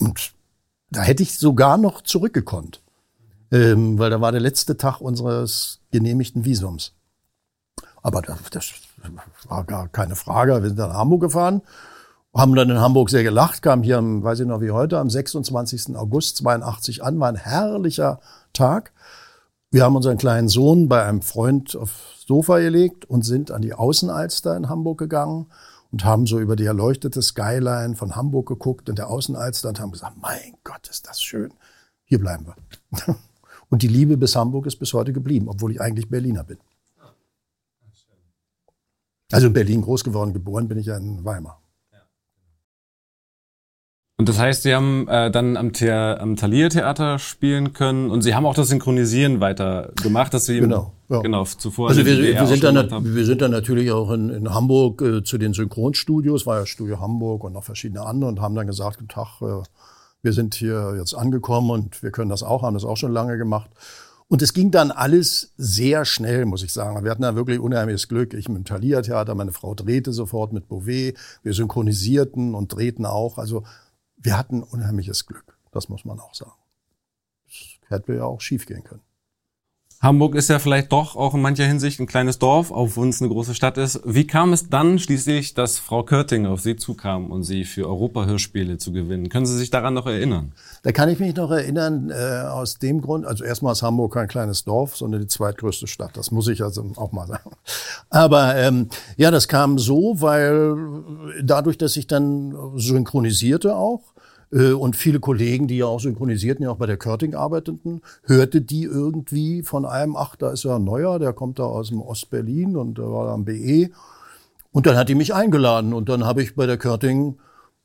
und 0.00 0.32
da 0.90 1.02
hätte 1.02 1.22
ich 1.22 1.38
sogar 1.38 1.78
noch 1.78 2.02
zurückgekonnt, 2.02 2.82
ähm, 3.50 3.98
weil 3.98 4.10
da 4.10 4.20
war 4.20 4.32
der 4.32 4.40
letzte 4.40 4.76
Tag 4.76 5.00
unseres 5.00 5.80
genehmigten 5.90 6.44
Visums. 6.44 6.94
Aber 8.02 8.22
das, 8.22 8.38
das 8.50 8.72
war 9.48 9.64
gar 9.64 9.88
keine 9.88 10.16
Frage. 10.16 10.62
Wir 10.62 10.68
sind 10.68 10.78
nach 10.78 10.94
Hamburg 10.94 11.22
gefahren, 11.22 11.62
haben 12.34 12.54
dann 12.54 12.70
in 12.70 12.80
Hamburg 12.80 13.10
sehr 13.10 13.22
gelacht, 13.22 13.62
kamen 13.62 13.82
hier, 13.82 14.00
weiß 14.00 14.40
ich 14.40 14.46
noch 14.46 14.60
wie 14.60 14.70
heute, 14.70 14.98
am 14.98 15.10
26. 15.10 15.96
August 15.96 16.38
82 16.38 17.02
an, 17.02 17.18
war 17.20 17.28
ein 17.28 17.36
herrlicher 17.36 18.20
Tag. 18.52 18.92
Wir 19.70 19.84
haben 19.84 19.96
unseren 19.96 20.18
kleinen 20.18 20.48
Sohn 20.48 20.88
bei 20.88 21.04
einem 21.04 21.22
Freund 21.22 21.76
aufs 21.76 22.24
Sofa 22.26 22.58
gelegt 22.58 23.04
und 23.04 23.22
sind 23.22 23.50
an 23.50 23.62
die 23.62 23.74
Außenalster 23.74 24.56
in 24.56 24.68
Hamburg 24.68 24.98
gegangen 24.98 25.46
und 25.92 26.04
haben 26.04 26.26
so 26.26 26.38
über 26.38 26.56
die 26.56 26.64
erleuchtete 26.64 27.22
Skyline 27.22 27.96
von 27.96 28.16
Hamburg 28.16 28.48
geguckt 28.48 28.88
in 28.88 28.94
der 28.94 29.08
Außenalster 29.08 29.68
und 29.68 29.80
haben 29.80 29.92
gesagt, 29.92 30.16
mein 30.20 30.54
Gott, 30.64 30.88
ist 30.88 31.08
das 31.08 31.20
schön. 31.20 31.52
Hier 32.04 32.18
bleiben 32.18 32.46
wir. 32.46 33.16
Und 33.70 33.82
die 33.82 33.88
Liebe 33.88 34.16
bis 34.16 34.36
Hamburg 34.36 34.66
ist 34.66 34.76
bis 34.76 34.92
heute 34.92 35.12
geblieben, 35.12 35.48
obwohl 35.48 35.72
ich 35.72 35.80
eigentlich 35.80 36.08
Berliner 36.08 36.44
bin. 36.44 36.58
Also 39.32 39.46
in 39.46 39.52
Berlin 39.52 39.80
groß 39.80 40.02
geworden, 40.04 40.32
geboren 40.32 40.68
bin 40.68 40.78
ich 40.78 40.86
ja 40.86 40.96
in 40.96 41.24
Weimar. 41.24 41.60
Und 44.20 44.28
das 44.28 44.38
heißt, 44.38 44.64
Sie 44.64 44.74
haben 44.74 45.08
äh, 45.08 45.30
dann 45.30 45.56
am, 45.56 45.72
The 45.72 45.90
am 45.90 46.36
Thalia 46.36 46.68
Theater 46.68 47.18
spielen 47.18 47.72
können 47.72 48.10
und 48.10 48.20
Sie 48.20 48.34
haben 48.34 48.44
auch 48.44 48.54
das 48.54 48.68
Synchronisieren 48.68 49.40
weiter 49.40 49.92
gemacht, 50.02 50.34
dass 50.34 50.44
Sie 50.44 50.60
genau, 50.60 50.92
ja. 51.08 51.20
genau 51.20 51.44
zuvor. 51.44 51.88
Also 51.88 52.04
wir, 52.04 52.18
wir, 52.18 52.46
sind 52.46 52.62
dann, 52.62 52.76
wir 53.14 53.24
sind 53.24 53.40
dann 53.40 53.50
natürlich 53.50 53.90
auch 53.92 54.10
in, 54.10 54.28
in 54.28 54.52
Hamburg 54.52 55.00
äh, 55.00 55.22
zu 55.24 55.38
den 55.38 55.54
Synchronstudios, 55.54 56.44
war 56.44 56.58
ja 56.58 56.66
Studio 56.66 57.00
Hamburg 57.00 57.44
und 57.44 57.54
noch 57.54 57.64
verschiedene 57.64 58.04
andere 58.04 58.28
und 58.28 58.42
haben 58.42 58.54
dann 58.54 58.66
gesagt, 58.66 58.98
guten 58.98 59.08
Tag, 59.08 59.40
äh, 59.40 59.62
wir 60.22 60.32
sind 60.32 60.54
hier 60.54 60.94
jetzt 60.96 61.14
angekommen 61.14 61.70
und 61.70 62.02
wir 62.02 62.10
können 62.10 62.30
das 62.30 62.42
auch, 62.42 62.62
haben 62.62 62.74
das 62.74 62.84
auch 62.84 62.96
schon 62.96 63.12
lange 63.12 63.38
gemacht. 63.38 63.70
Und 64.28 64.42
es 64.42 64.52
ging 64.52 64.70
dann 64.70 64.92
alles 64.92 65.52
sehr 65.56 66.04
schnell, 66.04 66.46
muss 66.46 66.62
ich 66.62 66.72
sagen. 66.72 67.02
Wir 67.02 67.10
hatten 67.10 67.22
da 67.22 67.34
wirklich 67.34 67.58
unheimliches 67.58 68.06
Glück. 68.06 68.32
Ich 68.32 68.48
mit 68.48 68.58
dem 68.58 68.64
Thalia 68.64 69.02
Theater, 69.02 69.34
meine 69.34 69.50
Frau 69.50 69.74
drehte 69.74 70.12
sofort 70.12 70.52
mit 70.52 70.68
Beauvais, 70.68 71.14
wir 71.42 71.52
synchronisierten 71.52 72.54
und 72.54 72.72
drehten 72.72 73.06
auch. 73.06 73.38
Also 73.38 73.64
wir 74.16 74.38
hatten 74.38 74.62
unheimliches 74.62 75.26
Glück. 75.26 75.58
Das 75.72 75.88
muss 75.88 76.04
man 76.04 76.20
auch 76.20 76.34
sagen. 76.34 76.52
Das 77.46 77.80
hätte 77.88 78.14
ja 78.14 78.24
auch 78.24 78.40
schief 78.40 78.66
gehen 78.66 78.84
können. 78.84 79.02
Hamburg 80.02 80.34
ist 80.34 80.48
ja 80.48 80.58
vielleicht 80.58 80.92
doch 80.92 81.14
auch 81.14 81.34
in 81.34 81.42
mancher 81.42 81.66
Hinsicht 81.66 82.00
ein 82.00 82.06
kleines 82.06 82.38
Dorf, 82.38 82.70
wenn 82.70 83.10
es 83.10 83.20
eine 83.20 83.30
große 83.30 83.54
Stadt 83.54 83.76
ist. 83.76 84.00
Wie 84.06 84.26
kam 84.26 84.54
es 84.54 84.70
dann 84.70 84.98
schließlich, 84.98 85.52
dass 85.52 85.78
Frau 85.78 86.04
Körting 86.04 86.46
auf 86.46 86.62
Sie 86.62 86.76
zukam 86.76 87.30
und 87.30 87.42
Sie 87.42 87.66
für 87.66 87.86
Europa-Hörspiele 87.86 88.78
zu 88.78 88.92
gewinnen? 88.92 89.28
Können 89.28 89.44
Sie 89.44 89.58
sich 89.58 89.68
daran 89.68 89.92
noch 89.92 90.06
erinnern? 90.06 90.52
Da 90.84 90.92
kann 90.92 91.10
ich 91.10 91.18
mich 91.18 91.36
noch 91.36 91.50
erinnern, 91.50 92.08
äh, 92.08 92.46
aus 92.48 92.78
dem 92.78 93.02
Grund, 93.02 93.26
also 93.26 93.44
erstmal 93.44 93.72
ist 93.72 93.82
Hamburg 93.82 94.14
kein 94.14 94.26
kleines 94.26 94.64
Dorf, 94.64 94.96
sondern 94.96 95.20
die 95.20 95.26
zweitgrößte 95.26 95.86
Stadt. 95.86 96.16
Das 96.16 96.30
muss 96.30 96.48
ich 96.48 96.62
also 96.62 96.92
auch 96.96 97.12
mal 97.12 97.26
sagen. 97.26 97.50
Aber 98.08 98.56
ähm, 98.56 98.88
ja, 99.18 99.30
das 99.30 99.48
kam 99.48 99.78
so, 99.78 100.22
weil 100.22 100.76
dadurch, 101.42 101.76
dass 101.76 101.94
ich 101.98 102.06
dann 102.06 102.56
synchronisierte 102.76 103.76
auch, 103.76 104.00
und 104.50 104.96
viele 104.96 105.20
Kollegen, 105.20 105.68
die 105.68 105.78
ja 105.78 105.86
auch 105.86 106.00
synchronisierten, 106.00 106.64
ja 106.64 106.70
auch 106.70 106.76
bei 106.76 106.86
der 106.86 106.96
Körting 106.96 107.34
arbeiteten, 107.34 108.02
hörte 108.24 108.60
die 108.60 108.82
irgendwie 108.82 109.62
von 109.62 109.84
einem, 109.84 110.16
ach, 110.16 110.34
da 110.36 110.50
ist 110.50 110.64
ja 110.64 110.76
ein 110.76 110.84
neuer, 110.84 111.18
der 111.18 111.32
kommt 111.32 111.58
da 111.58 111.64
aus 111.64 111.88
dem 111.88 112.00
Ostberlin 112.00 112.76
und 112.76 112.98
der 112.98 113.10
war 113.10 113.28
am 113.28 113.44
BE. 113.44 113.90
Und 114.72 114.86
dann 114.86 114.96
hat 114.96 115.08
die 115.08 115.14
mich 115.14 115.34
eingeladen 115.34 115.92
und 115.92 116.08
dann 116.08 116.24
habe 116.24 116.42
ich 116.42 116.56
bei 116.56 116.66
der 116.66 116.78
Körting 116.78 117.36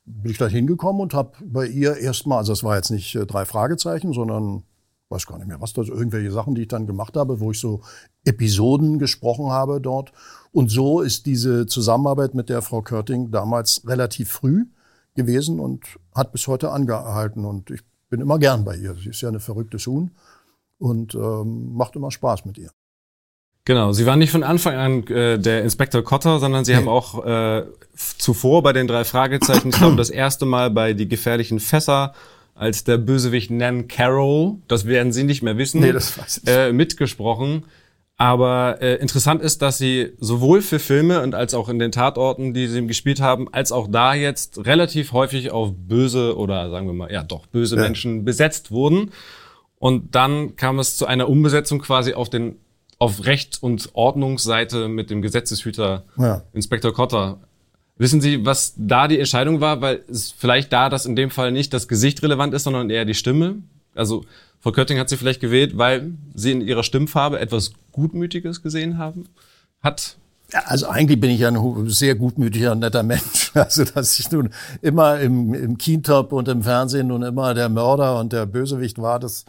bin 0.06 0.30
ich 0.30 0.38
da 0.38 0.46
hingekommen 0.46 1.02
und 1.02 1.14
habe 1.14 1.32
bei 1.44 1.66
ihr 1.66 1.96
erstmal, 1.96 2.38
also 2.38 2.52
es 2.52 2.62
war 2.62 2.76
jetzt 2.76 2.90
nicht 2.90 3.14
äh, 3.16 3.26
drei 3.26 3.44
Fragezeichen, 3.44 4.12
sondern 4.12 4.62
weiß 5.08 5.26
gar 5.26 5.38
nicht 5.38 5.48
mehr 5.48 5.60
was, 5.60 5.72
das 5.72 5.88
irgendwelche 5.88 6.32
Sachen, 6.32 6.54
die 6.54 6.62
ich 6.62 6.68
dann 6.68 6.86
gemacht 6.86 7.16
habe, 7.16 7.40
wo 7.40 7.50
ich 7.50 7.60
so 7.60 7.80
Episoden 8.24 8.98
gesprochen 8.98 9.50
habe 9.50 9.80
dort. 9.80 10.12
Und 10.52 10.70
so 10.70 11.00
ist 11.00 11.26
diese 11.26 11.66
Zusammenarbeit 11.66 12.34
mit 12.34 12.48
der 12.48 12.62
Frau 12.62 12.82
Körting 12.82 13.30
damals 13.30 13.82
relativ 13.86 14.30
früh 14.30 14.66
gewesen 15.16 15.58
und 15.60 15.84
hat 16.14 16.32
bis 16.32 16.46
heute 16.46 16.70
angehalten. 16.70 17.44
Und 17.44 17.70
ich 17.70 17.80
bin 18.08 18.20
immer 18.20 18.38
gern 18.38 18.64
bei 18.64 18.76
ihr. 18.76 18.94
Sie 18.94 19.10
ist 19.10 19.20
ja 19.20 19.28
eine 19.28 19.40
verrückte 19.40 19.78
Huhn 19.78 20.10
und 20.78 21.14
ähm, 21.14 21.74
macht 21.74 21.96
immer 21.96 22.10
Spaß 22.10 22.44
mit 22.44 22.58
ihr. 22.58 22.70
Genau, 23.64 23.90
Sie 23.90 24.06
waren 24.06 24.20
nicht 24.20 24.30
von 24.30 24.44
Anfang 24.44 24.76
an 24.76 25.06
äh, 25.08 25.40
der 25.40 25.64
Inspektor 25.64 26.04
Kotter, 26.04 26.38
sondern 26.38 26.64
Sie 26.64 26.70
nee. 26.70 26.78
haben 26.78 26.88
auch 26.88 27.24
äh, 27.26 27.64
zuvor 27.96 28.62
bei 28.62 28.72
den 28.72 28.86
drei 28.86 29.02
Fragezeichen, 29.02 29.70
ich 29.70 29.76
glaube, 29.76 29.96
das 29.96 30.08
erste 30.10 30.46
Mal 30.46 30.70
bei 30.70 30.92
die 30.92 31.08
gefährlichen 31.08 31.58
Fässer 31.58 32.14
als 32.54 32.84
der 32.84 32.96
Bösewicht 32.96 33.50
Nan 33.50 33.88
Carroll, 33.88 34.58
das 34.68 34.86
werden 34.86 35.12
Sie 35.12 35.24
nicht 35.24 35.42
mehr 35.42 35.58
wissen, 35.58 35.80
nee, 35.80 35.92
das 35.92 36.16
weiß 36.16 36.42
ich. 36.44 36.48
Äh, 36.48 36.72
mitgesprochen. 36.72 37.64
Aber 38.18 38.78
äh, 38.80 38.94
interessant 38.94 39.42
ist, 39.42 39.60
dass 39.60 39.76
Sie 39.76 40.12
sowohl 40.18 40.62
für 40.62 40.78
Filme 40.78 41.22
und 41.22 41.34
als 41.34 41.52
auch 41.52 41.68
in 41.68 41.78
den 41.78 41.92
Tatorten, 41.92 42.54
die 42.54 42.66
Sie 42.66 42.86
gespielt 42.86 43.20
haben, 43.20 43.52
als 43.52 43.72
auch 43.72 43.88
da 43.90 44.14
jetzt 44.14 44.64
relativ 44.64 45.12
häufig 45.12 45.50
auf 45.50 45.72
böse 45.76 46.36
oder 46.36 46.70
sagen 46.70 46.86
wir 46.86 46.94
mal, 46.94 47.12
ja 47.12 47.22
doch, 47.22 47.46
böse 47.46 47.76
ja. 47.76 47.82
Menschen 47.82 48.24
besetzt 48.24 48.70
wurden. 48.70 49.10
Und 49.78 50.14
dann 50.14 50.56
kam 50.56 50.78
es 50.78 50.96
zu 50.96 51.04
einer 51.04 51.28
Umbesetzung 51.28 51.80
quasi 51.80 52.14
auf 52.14 52.30
den 52.30 52.56
auf 52.98 53.26
Recht- 53.26 53.62
und 53.62 53.90
Ordnungsseite 53.92 54.88
mit 54.88 55.10
dem 55.10 55.20
Gesetzeshüter 55.20 56.04
ja. 56.16 56.42
Inspektor 56.54 56.94
Kotter. 56.94 57.40
Wissen 57.98 58.22
Sie, 58.22 58.46
was 58.46 58.74
da 58.78 59.08
die 59.08 59.18
Entscheidung 59.18 59.60
war? 59.60 59.82
Weil 59.82 60.02
es 60.08 60.32
vielleicht 60.32 60.72
da, 60.72 60.88
dass 60.88 61.04
in 61.04 61.16
dem 61.16 61.28
Fall 61.28 61.52
nicht 61.52 61.74
das 61.74 61.88
Gesicht 61.88 62.22
relevant 62.22 62.54
ist, 62.54 62.64
sondern 62.64 62.88
eher 62.88 63.04
die 63.04 63.14
Stimme. 63.14 63.56
Also 63.94 64.24
Frau 64.66 64.72
Kötting 64.72 64.98
hat 64.98 65.08
sie 65.08 65.16
vielleicht 65.16 65.40
gewählt, 65.40 65.78
weil 65.78 66.14
sie 66.34 66.50
in 66.50 66.60
ihrer 66.60 66.82
Stimmfarbe 66.82 67.38
etwas 67.38 67.70
Gutmütiges 67.92 68.64
gesehen 68.64 68.98
haben. 68.98 69.28
Hat 69.80 70.16
ja, 70.52 70.62
also 70.64 70.88
eigentlich 70.88 71.20
bin 71.20 71.30
ich 71.30 71.38
ja 71.38 71.50
ein 71.50 71.88
sehr 71.88 72.16
gutmütiger 72.16 72.74
netter 72.74 73.04
Mensch. 73.04 73.52
Also 73.54 73.84
dass 73.84 74.18
ich 74.18 74.28
nun 74.32 74.50
immer 74.82 75.20
im, 75.20 75.54
im 75.54 75.78
Kintop 75.78 76.32
und 76.32 76.48
im 76.48 76.64
Fernsehen 76.64 77.06
nun 77.06 77.22
immer 77.22 77.54
der 77.54 77.68
Mörder 77.68 78.18
und 78.18 78.32
der 78.32 78.44
Bösewicht 78.44 78.98
war, 78.98 79.20
das 79.20 79.44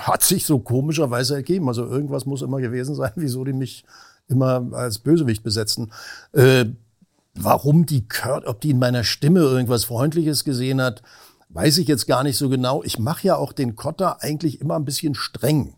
hat 0.00 0.22
sich 0.22 0.44
so 0.44 0.58
komischerweise 0.58 1.34
ergeben. 1.34 1.68
Also 1.68 1.86
irgendwas 1.86 2.26
muss 2.26 2.42
immer 2.42 2.60
gewesen 2.60 2.94
sein, 2.94 3.12
wieso 3.16 3.42
die 3.42 3.54
mich 3.54 3.86
immer 4.28 4.68
als 4.72 4.98
Bösewicht 4.98 5.44
besetzen. 5.44 5.90
Äh, 6.32 6.66
Warum 7.38 7.84
die 7.84 8.08
Kurt, 8.08 8.46
ob 8.46 8.62
die 8.62 8.70
in 8.70 8.78
meiner 8.78 9.04
Stimme 9.04 9.40
irgendwas 9.40 9.84
Freundliches 9.84 10.44
gesehen 10.44 10.80
hat, 10.80 11.02
weiß 11.48 11.78
ich 11.78 11.88
jetzt 11.88 12.06
gar 12.06 12.22
nicht 12.22 12.36
so 12.36 12.48
genau. 12.48 12.82
Ich 12.82 12.98
mache 12.98 13.26
ja 13.26 13.36
auch 13.36 13.52
den 13.52 13.76
Kotter 13.76 14.22
eigentlich 14.22 14.60
immer 14.60 14.76
ein 14.76 14.84
bisschen 14.84 15.14
streng. 15.14 15.74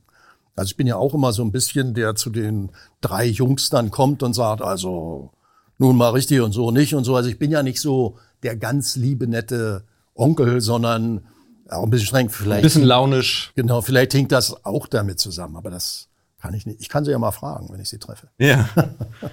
Also 0.57 0.71
ich 0.71 0.77
bin 0.77 0.87
ja 0.87 0.97
auch 0.97 1.15
immer 1.15 1.33
so 1.33 1.43
ein 1.45 1.53
bisschen, 1.53 1.95
der 1.95 2.15
zu 2.17 2.31
den 2.31 2.71
drei 3.01 3.27
Jungs 3.27 3.71
dann 3.71 3.91
kommt 3.91 4.23
und 4.23 4.35
sagt, 4.35 4.61
also 4.61 5.31
nun 5.79 5.97
mal 5.97 6.11
richtig 6.11 6.41
und 6.41 6.53
so 6.53 6.71
nicht 6.71 6.95
und 6.95 7.05
so. 7.05 7.15
Also 7.15 7.29
ich 7.29 7.39
bin 7.39 7.51
ja 7.51 7.63
nicht 7.63 7.81
so 7.81 8.19
der 8.43 8.57
ganz 8.57 8.97
liebe, 8.97 9.29
nette 9.29 9.85
Onkel, 10.15 10.61
sondern 10.61 11.25
auch 11.69 11.85
ein 11.85 11.91
bisschen 11.91 12.09
streng. 12.09 12.31
Vielleicht, 12.31 12.61
ein 12.61 12.63
bisschen 12.63 12.85
launisch. 12.85 13.53
Genau, 13.55 13.83
vielleicht 13.83 14.15
hängt 14.15 14.33
das 14.33 14.65
auch 14.65 14.87
damit 14.87 15.21
zusammen, 15.21 15.57
aber 15.57 15.71
das 15.71 16.09
kann 16.41 16.55
ich 16.55 16.67
nicht. 16.67 16.81
Ich 16.81 16.89
kann 16.89 17.05
sie 17.05 17.13
ja 17.13 17.19
mal 17.19 17.31
fragen, 17.31 17.69
wenn 17.71 17.81
ich 17.81 17.89
sie 17.89 17.99
treffe. 17.99 18.29
Ja. 18.39 18.69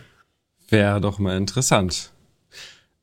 Wäre 0.69 1.01
doch 1.01 1.19
mal 1.19 1.37
interessant. 1.37 2.11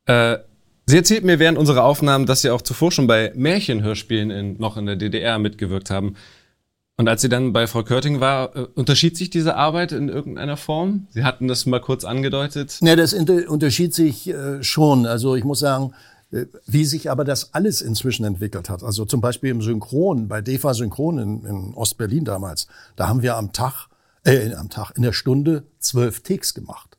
Äh, 0.06 0.38
Sie 0.86 0.96
erzählt 0.96 1.24
mir 1.24 1.38
während 1.38 1.58
unserer 1.58 1.84
Aufnahmen, 1.84 2.26
dass 2.26 2.42
Sie 2.42 2.50
auch 2.50 2.62
zuvor 2.62 2.90
schon 2.90 3.06
bei 3.06 3.32
Märchenhörspielen 3.34 4.30
in, 4.30 4.58
noch 4.58 4.76
in 4.76 4.86
der 4.86 4.96
DDR 4.96 5.38
mitgewirkt 5.38 5.90
haben. 5.90 6.16
Und 6.96 7.08
als 7.08 7.22
sie 7.22 7.28
dann 7.28 7.52
bei 7.52 7.66
Frau 7.66 7.82
Körting 7.82 8.20
war, 8.20 8.54
äh, 8.54 8.66
unterschied 8.74 9.16
sich 9.16 9.30
diese 9.30 9.56
Arbeit 9.56 9.92
in 9.92 10.08
irgendeiner 10.08 10.56
Form? 10.56 11.06
Sie 11.10 11.24
hatten 11.24 11.48
das 11.48 11.66
mal 11.66 11.80
kurz 11.80 12.04
angedeutet. 12.04 12.78
Ja, 12.80 12.96
das 12.96 13.14
unterschied 13.14 13.94
sich 13.94 14.28
äh, 14.28 14.62
schon. 14.62 15.06
Also 15.06 15.34
ich 15.34 15.44
muss 15.44 15.60
sagen, 15.60 15.94
äh, 16.30 16.46
wie 16.66 16.84
sich 16.84 17.10
aber 17.10 17.24
das 17.24 17.54
alles 17.54 17.80
inzwischen 17.80 18.24
entwickelt 18.24 18.68
hat. 18.68 18.82
Also 18.82 19.04
zum 19.04 19.20
Beispiel 19.20 19.50
im 19.50 19.62
Synchron, 19.62 20.28
bei 20.28 20.42
DEFA 20.42 20.74
Synchron 20.74 21.18
in, 21.18 21.44
in 21.44 21.74
Ostberlin 21.74 22.24
damals, 22.24 22.66
da 22.96 23.08
haben 23.08 23.22
wir 23.22 23.36
am 23.36 23.52
Tag, 23.52 23.88
äh, 24.24 24.52
am 24.54 24.68
Tag, 24.68 24.92
in 24.94 25.02
der 25.02 25.12
Stunde 25.12 25.64
zwölf 25.78 26.20
Ticks 26.20 26.54
gemacht. 26.54 26.91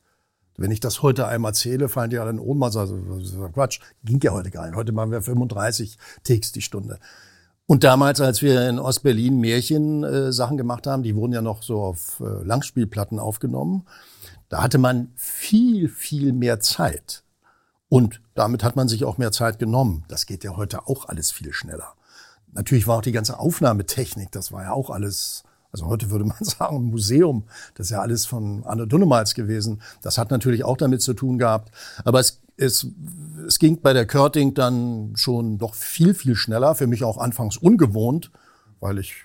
Wenn 0.58 0.72
ich 0.72 0.80
das 0.80 1.02
heute 1.02 1.28
einmal 1.28 1.50
erzähle, 1.50 1.90
fallen 1.90 2.10
die 2.10 2.20
alle 2.20 2.30
in 2.30 2.40
Ohnmacht. 2.40 2.76
Also, 2.76 2.98
Quatsch, 3.54 3.80
ging 4.04 4.20
ja 4.22 4.32
heute 4.32 4.52
gar 4.52 4.66
nicht. 4.66 4.76
Heute 4.76 4.92
machen 4.92 5.12
wir 5.12 5.22
35 5.22 5.98
Ticks 6.24 6.52
die 6.52 6.62
Stunde. 6.62 7.00
Und 7.66 7.84
damals, 7.84 8.20
als 8.22 8.42
wir 8.42 8.68
in 8.68 8.78
Ostberlin 8.78 9.40
Märchen-Sachen 9.40 10.56
äh, 10.56 10.58
gemacht 10.58 10.86
haben, 10.86 11.04
die 11.04 11.16
wurden 11.16 11.34
ja 11.34 11.42
noch 11.42 11.64
so 11.64 11.82
auf 11.82 12.20
äh, 12.20 12.44
Langspielplatten 12.44 13.20
aufgenommen, 13.20 13.86
da 14.50 14.62
hatte 14.62 14.78
man 14.78 15.12
viel, 15.16 15.88
viel 15.88 16.34
mehr 16.34 16.60
Zeit. 16.60 17.24
Und 17.90 18.22
damit 18.36 18.64
hat 18.64 18.76
man 18.76 18.88
sich 18.88 19.06
auch 19.06 19.18
mehr 19.18 19.32
Zeit 19.32 19.60
genommen. 19.60 20.04
Das 20.08 20.26
geht 20.26 20.44
ja 20.44 20.58
heute 20.58 20.88
auch 20.88 21.08
alles 21.08 21.32
viel 21.32 21.54
schneller. 21.54 21.94
Natürlich 22.52 22.86
war 22.86 22.98
auch 22.98 23.02
die 23.02 23.12
ganze 23.12 23.40
Aufnahmetechnik, 23.40 24.32
das 24.32 24.52
war 24.52 24.64
ja 24.64 24.72
auch 24.74 24.90
alles 24.90 25.44
also 25.74 25.88
heute 25.88 26.12
würde 26.12 26.24
man 26.24 26.38
sagen, 26.42 26.86
Museum, 26.86 27.44
das 27.76 27.88
ist 27.88 27.92
ja 27.92 28.00
alles 28.00 28.26
von 28.26 28.64
Anne 28.64 28.88
Dunnemals 28.88 29.34
gewesen. 29.34 29.82
Das 30.02 30.18
hat 30.18 30.32
natürlich 30.32 30.64
auch 30.64 30.78
damit 30.78 31.02
zu 31.02 31.14
tun 31.14 31.40
gehabt. 31.40 31.72
Aber 32.06 32.20
es, 32.20 32.42
es, 32.56 32.88
es 33.48 33.60
ging 33.60 33.82
bei 33.82 33.92
der 33.92 34.06
Körting 34.06 34.54
dann 34.54 35.14
schon 35.16 35.58
doch 35.58 35.74
viel, 35.74 36.14
viel 36.14 36.36
schneller. 36.36 36.76
Für 36.76 36.88
mich 36.88 37.04
auch 37.04 37.18
anfangs 37.18 37.58
ungewohnt, 37.58 38.32
weil 38.80 39.00
ich 39.00 39.16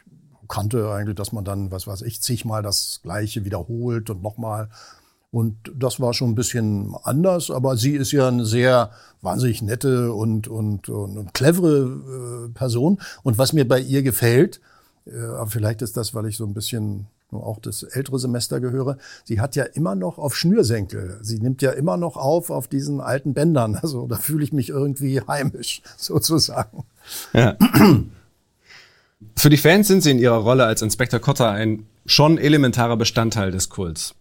kannte 0.48 0.90
eigentlich, 0.90 1.16
dass 1.16 1.32
man 1.32 1.44
dann, 1.44 1.70
was 1.70 1.86
weiß 1.86 2.00
ich, 2.02 2.22
zigmal 2.22 2.62
das 2.62 3.00
Gleiche 3.02 3.44
wiederholt 3.44 4.08
und 4.08 4.22
nochmal. 4.22 4.70
Und 5.30 5.56
das 5.76 6.00
war 6.00 6.14
schon 6.14 6.30
ein 6.30 6.34
bisschen 6.34 6.94
anders, 7.02 7.50
aber 7.50 7.76
sie 7.76 7.92
ist 7.92 8.12
ja 8.12 8.28
eine 8.28 8.46
sehr 8.46 8.90
wahnsinnig 9.20 9.60
nette 9.60 10.14
und, 10.14 10.48
und, 10.48 10.88
und, 10.88 11.18
und 11.18 11.34
clevere 11.34 12.46
äh, 12.46 12.52
Person. 12.54 12.98
Und 13.22 13.36
was 13.36 13.52
mir 13.52 13.68
bei 13.68 13.78
ihr 13.78 14.02
gefällt, 14.02 14.62
aber 15.16 15.46
vielleicht 15.48 15.82
ist 15.82 15.96
das, 15.96 16.14
weil 16.14 16.26
ich 16.26 16.36
so 16.36 16.44
ein 16.44 16.54
bisschen 16.54 17.06
nur 17.30 17.46
auch 17.46 17.58
das 17.60 17.82
ältere 17.82 18.18
Semester 18.18 18.60
gehöre. 18.60 18.96
Sie 19.24 19.40
hat 19.40 19.54
ja 19.56 19.64
immer 19.64 19.94
noch 19.94 20.18
auf 20.18 20.36
Schnürsenkel. 20.36 21.18
Sie 21.22 21.38
nimmt 21.38 21.60
ja 21.60 21.72
immer 21.72 21.96
noch 21.96 22.16
auf 22.16 22.50
auf 22.50 22.68
diesen 22.68 23.00
alten 23.00 23.34
Bändern. 23.34 23.78
Also 23.88 24.06
da 24.06 24.16
fühle 24.16 24.44
ich 24.44 24.52
mich 24.52 24.70
irgendwie 24.70 25.20
heimisch 25.20 25.82
sozusagen. 25.96 26.84
Ja. 27.32 27.56
Für 29.36 29.50
die 29.50 29.56
Fans 29.56 29.88
sind 29.88 30.02
Sie 30.02 30.10
in 30.10 30.18
Ihrer 30.18 30.36
Rolle 30.36 30.64
als 30.64 30.82
Inspektor 30.82 31.20
Kotter 31.20 31.50
ein 31.50 31.86
schon 32.06 32.38
elementarer 32.38 32.96
Bestandteil 32.96 33.50
des 33.50 33.68
Kults. 33.68 34.14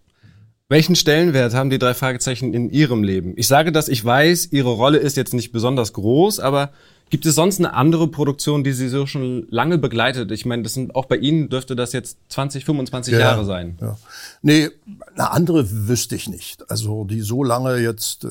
Welchen 0.70 0.98
Stellenwert 0.98 1.54
haben 1.54 1.70
die 1.70 1.80
drei 1.80 1.94
Fragezeichen 1.94 2.54
in 2.54 2.70
Ihrem 2.70 3.04
Leben? 3.04 3.34
Ich 3.38 3.48
sage 3.48 3.72
das, 3.72 3.88
ich 3.88 4.04
weiß, 4.04 4.52
Ihre 4.52 4.72
Rolle 4.72 4.98
ist 4.98 5.16
jetzt 5.16 5.34
nicht 5.34 5.52
besonders 5.52 5.94
groß, 5.94 6.40
aber 6.40 6.72
Gibt 7.10 7.26
es 7.26 7.36
sonst 7.36 7.60
eine 7.60 7.74
andere 7.74 8.10
Produktion, 8.10 8.66
die 8.66 8.74
Sie 8.74 8.90
so 8.90 9.06
schon 9.06 9.48
lange 9.50 9.78
begleitet? 9.78 10.30
Ich 10.32 10.46
meine, 10.46 10.64
das 10.64 10.74
sind 10.74 10.94
auch 10.94 11.06
bei 11.06 11.16
Ihnen 11.16 11.48
dürfte 11.48 11.76
das 11.76 11.94
jetzt 11.94 12.18
20, 12.30 12.66
25 12.66 13.14
ja, 13.14 13.20
Jahre 13.20 13.46
sein. 13.46 13.78
Ja. 13.80 13.98
Nee, 14.42 14.70
eine 15.16 15.32
andere 15.32 15.88
wüsste 15.88 16.16
ich 16.16 16.28
nicht. 16.28 16.70
Also 16.70 17.06
die 17.06 17.22
so 17.22 17.44
lange 17.46 17.78
jetzt 17.78 18.26
äh, 18.26 18.28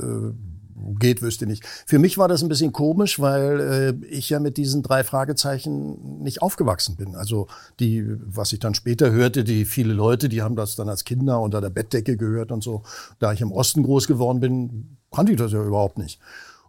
geht, 0.95 1.23
wüsste 1.23 1.45
ich 1.45 1.51
nicht. 1.51 1.67
Für 1.87 1.99
mich 1.99 2.19
war 2.19 2.29
das 2.29 2.43
ein 2.43 2.49
bisschen 2.49 2.73
komisch, 2.73 3.21
weil 3.21 3.61
äh, 3.61 4.07
ich 4.07 4.31
ja 4.31 4.41
mit 4.41 4.57
diesen 4.57 4.83
drei 4.83 5.05
Fragezeichen 5.05 6.23
nicht 6.23 6.43
aufgewachsen 6.43 6.97
bin. 6.97 7.15
Also 7.17 7.49
die, 7.81 8.05
was 8.25 8.53
ich 8.53 8.61
dann 8.61 8.75
später 8.75 9.11
hörte, 9.11 9.45
die 9.45 9.65
viele 9.65 9.93
Leute, 9.93 10.29
die 10.29 10.43
haben 10.43 10.57
das 10.57 10.77
dann 10.77 10.89
als 10.89 11.05
Kinder 11.05 11.41
unter 11.41 11.61
der 11.61 11.71
Bettdecke 11.71 12.17
gehört 12.17 12.53
und 12.53 12.63
so. 12.63 12.83
Da 13.19 13.33
ich 13.33 13.41
im 13.41 13.53
Osten 13.53 13.83
groß 13.83 14.07
geworden 14.07 14.41
bin, 14.41 14.97
kannte 15.13 15.33
ich 15.33 15.39
das 15.39 15.53
ja 15.53 15.63
überhaupt 15.63 15.99
nicht. 15.99 16.21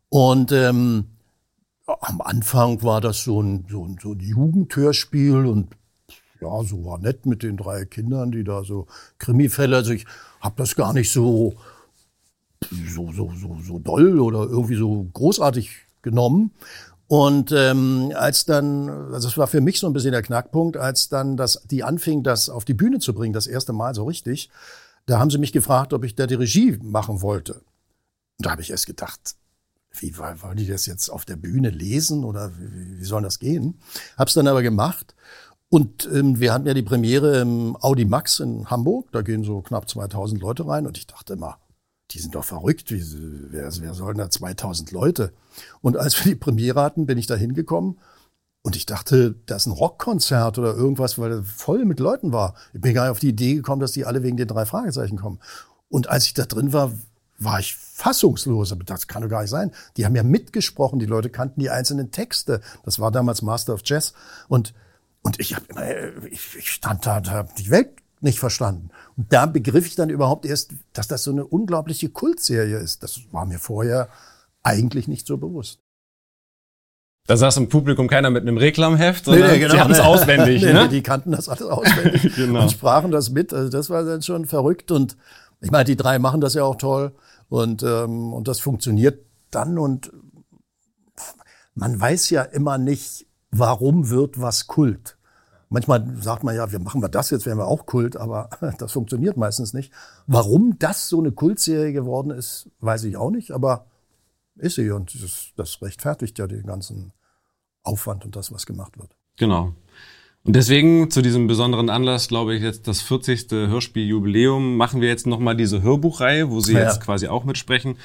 Und 0.10 0.51
ähm, 0.51 1.06
am 1.86 2.21
Anfang 2.21 2.84
war 2.84 3.01
das 3.01 3.23
so 3.23 3.41
ein, 3.41 3.65
so 3.69 3.86
ein, 3.86 3.97
so 4.01 4.13
ein 4.13 4.19
Jugendhörspiel 4.19 5.45
und 5.45 5.69
ja, 6.41 6.63
so 6.63 6.86
war 6.86 6.99
nett 6.99 7.25
mit 7.25 7.43
den 7.43 7.58
drei 7.58 7.86
Kindern, 7.86 8.32
die 8.32 8.43
da 8.43 8.63
so 8.63 8.88
Krimifälle. 9.17 9.77
Also 9.77 9.93
ich 9.93 10.06
habe 10.39 10.56
das 10.58 10.75
gar 10.75 10.93
nicht 10.93 11.12
so, 11.12 11.56
so, 12.88 13.12
so, 13.12 13.32
so, 13.39 13.58
so 13.63 13.80
doll 13.80 14.20
oder 14.20 14.43
irgendwie 14.43 14.76
so 14.76 15.08
großartig 15.13 15.70
genommen. 16.02 16.52
Und 17.08 17.54
ähm, 17.54 18.12
als 18.15 18.46
dann, 18.46 18.89
also 19.13 19.30
es 19.30 19.38
war 19.38 19.48
für 19.48 19.62
mich 19.62 19.80
so 19.80 19.88
ein 19.88 19.93
bisschen 19.93 20.12
der 20.12 20.22
Knackpunkt, 20.22 20.76
als 20.76 21.08
dann 21.08 21.38
das, 21.38 21.63
die 21.70 21.84
anfing, 21.84 22.24
das 22.24 22.50
auf 22.50 22.65
die 22.65 22.74
Bühne 22.74 23.00
zu 23.00 23.13
bringen, 23.13 23.34
das 23.34 23.48
erste 23.48 23.72
Mal 23.72 23.96
so 23.96 24.04
richtig, 24.04 24.50
da 25.06 25.20
haben 25.20 25.30
sie 25.30 25.38
mich 25.38 25.54
gefragt, 25.54 25.93
ob 25.93 26.04
ich 26.04 26.15
da 26.15 26.28
die 26.28 26.36
Regie 26.36 26.78
machen 26.82 27.22
wollte. 27.22 27.54
Und 27.54 28.46
da 28.46 28.52
habe 28.52 28.62
ich 28.62 28.72
erst 28.72 28.88
gedacht, 28.88 29.36
wie 29.91 30.17
wollen 30.17 30.58
die 30.58 30.67
das 30.67 30.86
jetzt 30.86 31.10
auf 31.10 31.24
der 31.24 31.38
Bühne 31.38 31.70
lesen 31.70 32.26
oder 32.26 32.52
wie, 32.58 33.00
wie 33.00 33.06
soll 33.06 33.24
das 33.24 33.39
gehen? 33.39 33.80
Hab's 34.17 34.34
dann 34.34 34.48
aber 34.48 34.62
gemacht. 34.62 35.15
Und 35.70 36.08
ähm, 36.13 36.39
wir 36.39 36.54
hatten 36.54 36.67
ja 36.67 36.74
die 36.74 36.84
Premiere 36.84 37.39
im 37.39 37.76
Audi 37.78 38.06
Max 38.06 38.39
in 38.39 38.70
Hamburg. 38.70 39.12
Da 39.12 39.22
gehen 39.22 39.43
so 39.43 39.62
knapp 39.62 39.89
2000 39.89 40.41
Leute 40.41 40.67
rein. 40.67 40.88
Und 40.88 40.98
ich 40.98 41.08
dachte 41.08 41.34
immer, 41.34 41.58
die 42.12 42.20
sind 42.20 42.36
doch 42.36 42.46
verrückt. 42.46 42.91
Wie, 42.91 43.04
wer, 43.52 43.70
wer 43.80 43.93
sollen 43.93 44.17
da 44.17 44.30
2000 44.30 44.91
Leute? 44.91 45.34
Und 45.82 45.98
als 45.98 46.17
wir 46.24 46.32
die 46.32 46.39
Premiere 46.39 46.82
hatten, 46.82 47.06
bin 47.06 47.17
ich 47.17 47.28
da 47.28 47.36
hingekommen. 47.36 48.00
Und 48.62 48.76
ich 48.76 48.86
dachte, 48.86 49.36
das 49.46 49.63
ist 49.63 49.67
ein 49.67 49.74
Rockkonzert 49.74 50.58
oder 50.58 50.76
irgendwas, 50.76 51.17
weil 51.17 51.32
es 51.32 51.50
voll 51.50 51.86
mit 51.86 52.00
Leuten 52.00 52.34
war. 52.34 52.56
Ich 52.74 52.82
bin 52.82 52.93
gar 52.93 53.04
nicht 53.04 53.12
auf 53.12 53.20
die 53.20 53.30
Idee 53.30 53.56
gekommen, 53.56 53.80
dass 53.80 53.93
die 53.93 54.06
alle 54.06 54.24
wegen 54.24 54.38
den 54.38 54.48
drei 54.48 54.65
Fragezeichen 54.65 55.17
kommen. 55.17 55.39
Und 55.89 56.10
als 56.10 56.26
ich 56.26 56.34
da 56.34 56.46
drin 56.46 56.74
war, 56.74 56.91
war 57.38 57.60
ich 57.60 57.76
fassungslos. 57.76 58.72
Aber 58.72 58.84
das 58.84 59.08
kann 59.08 59.22
doch 59.22 59.30
gar 59.30 59.41
nicht 59.41 59.52
sein. 59.52 59.72
Die 59.96 60.06
haben 60.06 60.15
ja 60.15 60.24
mitgesprochen, 60.24 61.00
die 61.00 61.06
Leute 61.06 61.30
kannten 61.30 61.62
die 61.62 61.70
einzelnen 61.70 62.12
Texte. 62.12 62.62
Das 62.84 63.00
war 63.00 63.12
damals 63.12 63.41
Master 63.41 63.74
of 63.74 63.82
Jazz. 63.86 64.13
Und, 64.48 64.74
und 65.22 65.39
ich, 65.39 65.56
hab, 65.56 65.63
ich, 66.30 66.56
ich 66.58 66.72
stand 66.72 67.06
da 67.06 67.17
und 67.17 67.32
habe 67.32 67.50
die 67.58 67.70
Welt 67.70 67.91
nicht 68.19 68.39
verstanden. 68.39 68.89
Und 69.15 69.32
da 69.32 69.45
begriff 69.45 69.86
ich 69.88 69.95
dann 69.95 70.10
überhaupt 70.10 70.45
erst, 70.45 70.71
dass 70.93 71.08
das 71.08 71.23
so 71.23 71.32
eine 71.32 71.45
unglaubliche 71.45 72.10
Kultserie 72.10 72.77
ist. 72.77 73.03
Das 73.03 73.19
war 73.32 73.45
mir 73.45 73.60
vorher 73.60 74.10
eigentlich 74.63 75.08
nicht 75.08 75.27
so 75.27 75.38
bewusst. 75.38 75.80
Da 77.27 77.36
saß 77.36 77.58
im 77.58 77.67
Publikum 77.67 78.08
keiner 78.08 78.30
mit 78.30 78.43
einem 78.43 78.58
Reklamheft, 78.58 79.25
sondern 79.25 79.47
nee, 79.47 79.53
nee, 79.53 79.60
genau, 79.60 79.73
sie 79.73 79.80
hatten 79.82 79.91
es 79.91 79.99
auswendig. 79.99 80.63
nee, 80.63 80.71
ne? 80.71 80.88
Die 80.88 81.03
kannten 81.03 81.34
das 81.34 81.49
alles 81.49 81.63
auswendig 81.63 82.34
genau. 82.36 82.63
und 82.63 82.71
sprachen 82.71 83.12
das 83.12 83.30
mit. 83.30 83.53
Also 83.53 83.69
das 83.69 83.89
war 83.89 84.03
dann 84.03 84.21
schon 84.21 84.45
verrückt. 84.45 84.91
Und 84.91 85.17
ich 85.60 85.69
meine, 85.69 85.84
die 85.84 85.97
drei 85.97 86.19
machen 86.19 86.39
das 86.39 86.53
ja 86.53 86.63
auch 86.63 86.77
toll. 86.77 87.12
Und, 87.49 87.84
ähm, 87.84 88.32
und 88.32 88.47
das 88.47 88.62
funktioniert 88.62 89.25
dann. 89.51 89.77
Und 89.77 90.12
man 91.75 91.99
weiß 91.99 92.30
ja 92.30 92.43
immer 92.43 92.77
nicht, 92.77 93.25
warum 93.51 94.10
wird 94.10 94.39
was 94.39 94.67
Kult. 94.67 95.16
Manchmal 95.69 96.15
sagt 96.21 96.43
man 96.43 96.56
ja, 96.56 96.71
wir 96.71 96.80
machen 96.80 97.01
wir 97.01 97.10
das 97.10 97.30
jetzt, 97.30 97.45
werden 97.45 97.60
wir 97.60 97.67
auch 97.67 97.86
Kult, 97.86 98.15
aber 98.15 98.49
das 98.80 98.93
funktioniert 98.93 99.38
meistens 99.38 99.73
nicht. 99.73 99.91
Warum 100.25 100.77
das 100.80 101.10
so 101.10 101.19
eine 101.19 101.32
Kultserie 101.32 101.91
geworden 101.91 102.32
ist, 102.32 102.69
weiß 102.80 103.03
ich 103.03 103.17
auch 103.17 103.32
nicht, 103.32 103.51
aber 103.51 103.86
ist 104.56 104.75
sie 104.75 104.89
und 104.91 105.13
das, 105.21 105.51
das 105.56 105.82
rechtfertigt 105.82 106.39
ja 106.39 106.47
den 106.47 106.65
ganzen 106.65 107.13
Aufwand 107.84 108.25
und 108.25 108.36
das, 108.36 108.51
was 108.51 108.65
gemacht 108.65 108.97
wird. 108.97 109.15
Genau. 109.38 109.73
Und 110.43 110.56
deswegen 110.56 111.12
zu 111.12 111.21
diesem 111.21 111.47
besonderen 111.47 111.89
Anlass, 111.89 112.30
glaube 112.30 112.56
ich, 112.56 112.63
jetzt 112.63 112.88
das 112.88 113.01
40. 113.01 113.51
Hörspieljubiläum, 113.51 114.77
machen 114.77 115.01
wir 115.01 115.10
jetzt 115.10 115.27
nochmal 115.27 115.58
diese 115.58 115.82
Hörbuchreihe, 115.82 116.49
wo 116.49 116.62
Sie 116.62 116.73
ja. 116.73 116.84
jetzt 116.84 117.01
quasi 117.01 117.27
auch 117.27 117.43
mitsprechen. 117.43 117.97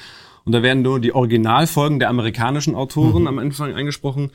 Und 0.43 0.51
da 0.51 0.61
werden 0.61 0.83
nur 0.83 0.99
die 0.99 1.13
Originalfolgen 1.13 1.99
der 1.99 2.09
amerikanischen 2.09 2.75
Autoren 2.75 3.21
mhm. 3.21 3.27
am 3.27 3.39
Anfang 3.39 3.73
eingesprochen. 3.73 4.31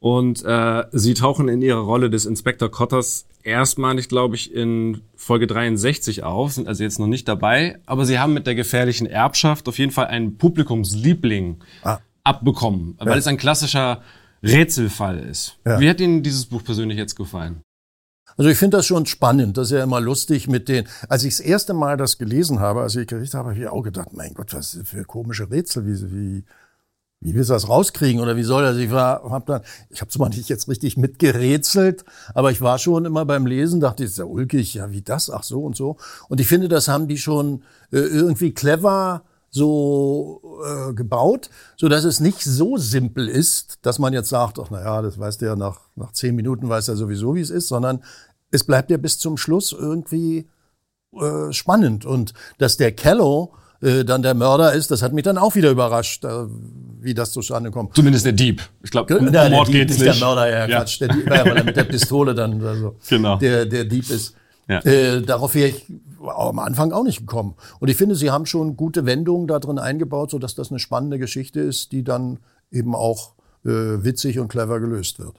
Und 0.00 0.42
äh, 0.44 0.84
sie 0.92 1.12
tauchen 1.12 1.48
in 1.48 1.60
ihrer 1.60 1.80
Rolle 1.80 2.08
des 2.08 2.24
Inspektor 2.24 2.70
Cotters 2.70 3.26
erstmalig, 3.42 4.08
glaube 4.08 4.34
ich, 4.34 4.52
in 4.52 5.02
Folge 5.14 5.46
63 5.46 6.24
auf, 6.24 6.52
sind 6.52 6.68
also 6.68 6.82
jetzt 6.82 6.98
noch 6.98 7.06
nicht 7.06 7.28
dabei, 7.28 7.78
aber 7.84 8.06
sie 8.06 8.18
haben 8.18 8.32
mit 8.32 8.46
der 8.46 8.54
gefährlichen 8.54 9.06
Erbschaft 9.06 9.68
auf 9.68 9.78
jeden 9.78 9.92
Fall 9.92 10.06
einen 10.06 10.38
Publikumsliebling 10.38 11.62
ah. 11.82 11.98
abbekommen, 12.24 12.94
weil 12.98 13.08
ja. 13.08 13.16
es 13.16 13.26
ein 13.26 13.36
klassischer 13.36 14.00
Rätselfall 14.42 15.18
ist. 15.18 15.58
Ja. 15.66 15.78
Wie 15.80 15.88
hat 15.88 16.00
Ihnen 16.00 16.22
dieses 16.22 16.46
Buch 16.46 16.64
persönlich 16.64 16.96
jetzt 16.96 17.14
gefallen? 17.14 17.60
Also 18.36 18.48
ich 18.48 18.56
finde 18.56 18.78
das 18.78 18.86
schon 18.86 19.04
spannend. 19.04 19.58
Das 19.58 19.70
ist 19.70 19.76
ja 19.76 19.84
immer 19.84 20.00
lustig 20.00 20.48
mit 20.48 20.68
den. 20.68 20.86
Als 21.08 21.24
ich 21.24 21.36
das 21.36 21.40
erste 21.40 21.74
Mal 21.74 21.98
das 21.98 22.16
gelesen 22.16 22.60
habe, 22.60 22.80
als 22.80 22.96
ich 22.96 23.06
gerichtet 23.06 23.34
habe, 23.34 23.50
habe 23.50 23.60
ich 23.60 23.68
auch 23.68 23.82
gedacht, 23.82 24.14
mein 24.14 24.32
Gott, 24.32 24.54
was 24.54 24.78
für 24.84 25.04
komische 25.04 25.50
Rätsel, 25.50 25.86
wie, 25.86 26.12
wie, 26.12 26.44
wie 27.20 27.34
willst 27.34 27.50
du 27.50 27.54
das 27.54 27.68
rauskriegen 27.68 28.20
oder 28.20 28.36
wie 28.36 28.42
soll 28.42 28.62
das? 28.62 28.78
Ich 28.78 28.90
war, 28.90 29.22
hab 29.30 29.46
dann, 29.46 29.60
ich 29.90 30.00
habe 30.00 30.10
zwar 30.10 30.30
nicht 30.30 30.48
jetzt 30.48 30.68
richtig 30.68 30.96
mitgerätselt, 30.96 32.04
aber 32.34 32.50
ich 32.50 32.62
war 32.62 32.78
schon 32.78 33.04
immer 33.04 33.26
beim 33.26 33.46
Lesen, 33.46 33.80
dachte, 33.80 34.04
ist 34.04 34.18
ja 34.18 34.24
ulkig, 34.24 34.74
ja 34.74 34.90
wie 34.90 35.02
das, 35.02 35.28
ach 35.28 35.42
so 35.42 35.62
und 35.62 35.76
so. 35.76 35.98
Und 36.28 36.40
ich 36.40 36.48
finde, 36.48 36.68
das 36.68 36.88
haben 36.88 37.08
die 37.08 37.18
schon 37.18 37.62
äh, 37.92 37.98
irgendwie 37.98 38.52
clever 38.52 39.22
so 39.50 40.40
äh, 40.64 40.94
gebaut, 40.94 41.50
so 41.76 41.88
dass 41.88 42.04
es 42.04 42.20
nicht 42.20 42.42
so 42.42 42.76
simpel 42.78 43.28
ist, 43.28 43.78
dass 43.82 43.98
man 43.98 44.12
jetzt 44.12 44.28
sagt, 44.28 44.58
ach 44.58 44.68
na 44.70 44.80
ja, 44.80 45.02
das 45.02 45.18
weißt 45.18 45.42
du 45.42 45.46
ja 45.46 45.56
nach 45.56 45.80
nach 45.96 46.12
zehn 46.12 46.36
Minuten 46.36 46.68
weiß 46.68 46.88
er 46.88 46.96
sowieso, 46.96 47.34
wie 47.34 47.40
es 47.40 47.50
ist, 47.50 47.68
sondern 47.68 48.02
es 48.50 48.64
bleibt 48.64 48.90
ja 48.90 48.96
bis 48.96 49.18
zum 49.18 49.36
Schluss 49.36 49.72
irgendwie 49.72 50.48
äh, 51.12 51.52
spannend 51.52 52.06
und 52.06 52.32
dass 52.58 52.76
der 52.76 52.92
Kello 52.92 53.52
äh, 53.82 54.04
dann 54.04 54.22
der 54.22 54.34
Mörder 54.34 54.72
ist, 54.72 54.90
das 54.90 55.02
hat 55.02 55.12
mich 55.12 55.24
dann 55.24 55.38
auch 55.38 55.54
wieder 55.54 55.70
überrascht, 55.70 56.24
äh, 56.24 56.46
wie 57.00 57.14
das 57.14 57.32
zustande 57.32 57.70
kommt. 57.70 57.94
Zumindest 57.94 58.26
der 58.26 58.32
Dieb. 58.32 58.62
Ich 58.82 58.90
glaube, 58.90 59.18
um 59.18 59.32
ja, 59.32 59.48
Mord 59.48 59.70
geht's 59.70 59.98
nicht. 59.98 60.06
Der 60.06 60.26
Mörder, 60.26 60.50
ja, 60.50 60.66
ja. 60.66 60.78
Quatsch. 60.78 61.00
Der 61.00 61.08
Dieb, 61.08 61.26
ja, 61.26 61.44
weil 61.44 61.56
er 61.56 61.64
mit 61.64 61.76
der 61.76 61.84
Pistole 61.84 62.34
dann 62.34 62.64
also 62.64 62.96
genau. 63.08 63.36
der, 63.36 63.66
der 63.66 63.84
Dieb 63.84 64.10
ist. 64.10 64.34
Ja. 64.68 64.80
Äh, 64.80 65.22
darauf 65.22 65.54
wäre 65.54 65.68
ich 65.68 65.86
am 66.20 66.58
Anfang 66.58 66.92
auch 66.92 67.02
nicht 67.02 67.20
gekommen. 67.20 67.54
Und 67.80 67.88
ich 67.88 67.96
finde, 67.96 68.14
sie 68.14 68.30
haben 68.30 68.46
schon 68.46 68.76
gute 68.76 69.06
Wendungen 69.06 69.48
da 69.48 69.58
drin 69.58 69.78
eingebaut, 69.78 70.30
sodass 70.30 70.54
das 70.54 70.70
eine 70.70 70.78
spannende 70.78 71.18
Geschichte 71.18 71.60
ist, 71.60 71.92
die 71.92 72.04
dann 72.04 72.38
eben 72.70 72.94
auch 72.94 73.32
äh, 73.64 73.68
witzig 73.68 74.38
und 74.38 74.48
clever 74.48 74.78
gelöst 74.78 75.18
wird. 75.18 75.34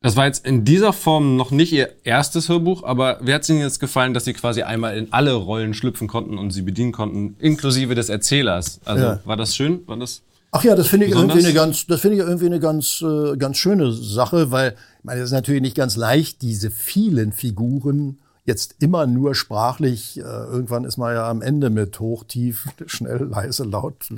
Das 0.00 0.14
war 0.14 0.26
jetzt 0.26 0.46
in 0.46 0.64
dieser 0.64 0.92
Form 0.92 1.36
noch 1.36 1.50
nicht 1.50 1.72
Ihr 1.72 1.90
erstes 2.04 2.48
Hörbuch, 2.48 2.84
aber 2.84 3.18
wie 3.20 3.34
hat 3.34 3.42
es 3.42 3.48
Ihnen 3.48 3.60
jetzt 3.60 3.80
gefallen, 3.80 4.14
dass 4.14 4.24
Sie 4.24 4.32
quasi 4.32 4.62
einmal 4.62 4.96
in 4.96 5.12
alle 5.12 5.32
Rollen 5.34 5.74
schlüpfen 5.74 6.06
konnten 6.06 6.38
und 6.38 6.52
sie 6.52 6.62
bedienen 6.62 6.92
konnten, 6.92 7.34
inklusive 7.40 7.96
des 7.96 8.08
Erzählers? 8.08 8.80
Also 8.84 9.04
ja. 9.04 9.20
war 9.24 9.36
das 9.36 9.56
schön? 9.56 9.80
War 9.86 9.96
das 9.96 10.22
Ach 10.50 10.64
ja, 10.64 10.74
das 10.74 10.88
finde 10.88 11.06
ich 11.06 11.12
irgendwie 11.12 11.44
eine 11.44 11.52
ganz, 11.52 11.86
das 11.86 12.00
finde 12.00 12.16
ich 12.16 12.22
irgendwie 12.22 12.46
eine 12.46 12.60
ganz, 12.60 13.02
äh, 13.02 13.36
ganz 13.36 13.58
schöne 13.58 13.92
Sache, 13.92 14.50
weil 14.50 14.76
ich 14.98 15.04
meine, 15.04 15.20
es 15.20 15.26
ist 15.26 15.32
natürlich 15.32 15.60
nicht 15.60 15.76
ganz 15.76 15.96
leicht, 15.96 16.40
diese 16.40 16.70
vielen 16.70 17.32
Figuren 17.32 18.18
jetzt 18.46 18.76
immer 18.78 19.06
nur 19.06 19.34
sprachlich, 19.34 20.18
äh, 20.18 20.22
irgendwann 20.22 20.84
ist 20.84 20.96
man 20.96 21.14
ja 21.14 21.28
am 21.28 21.42
Ende 21.42 21.68
mit 21.68 22.00
hoch, 22.00 22.24
tief, 22.24 22.66
schnell, 22.86 23.28
leise, 23.30 23.64
laut. 23.64 24.08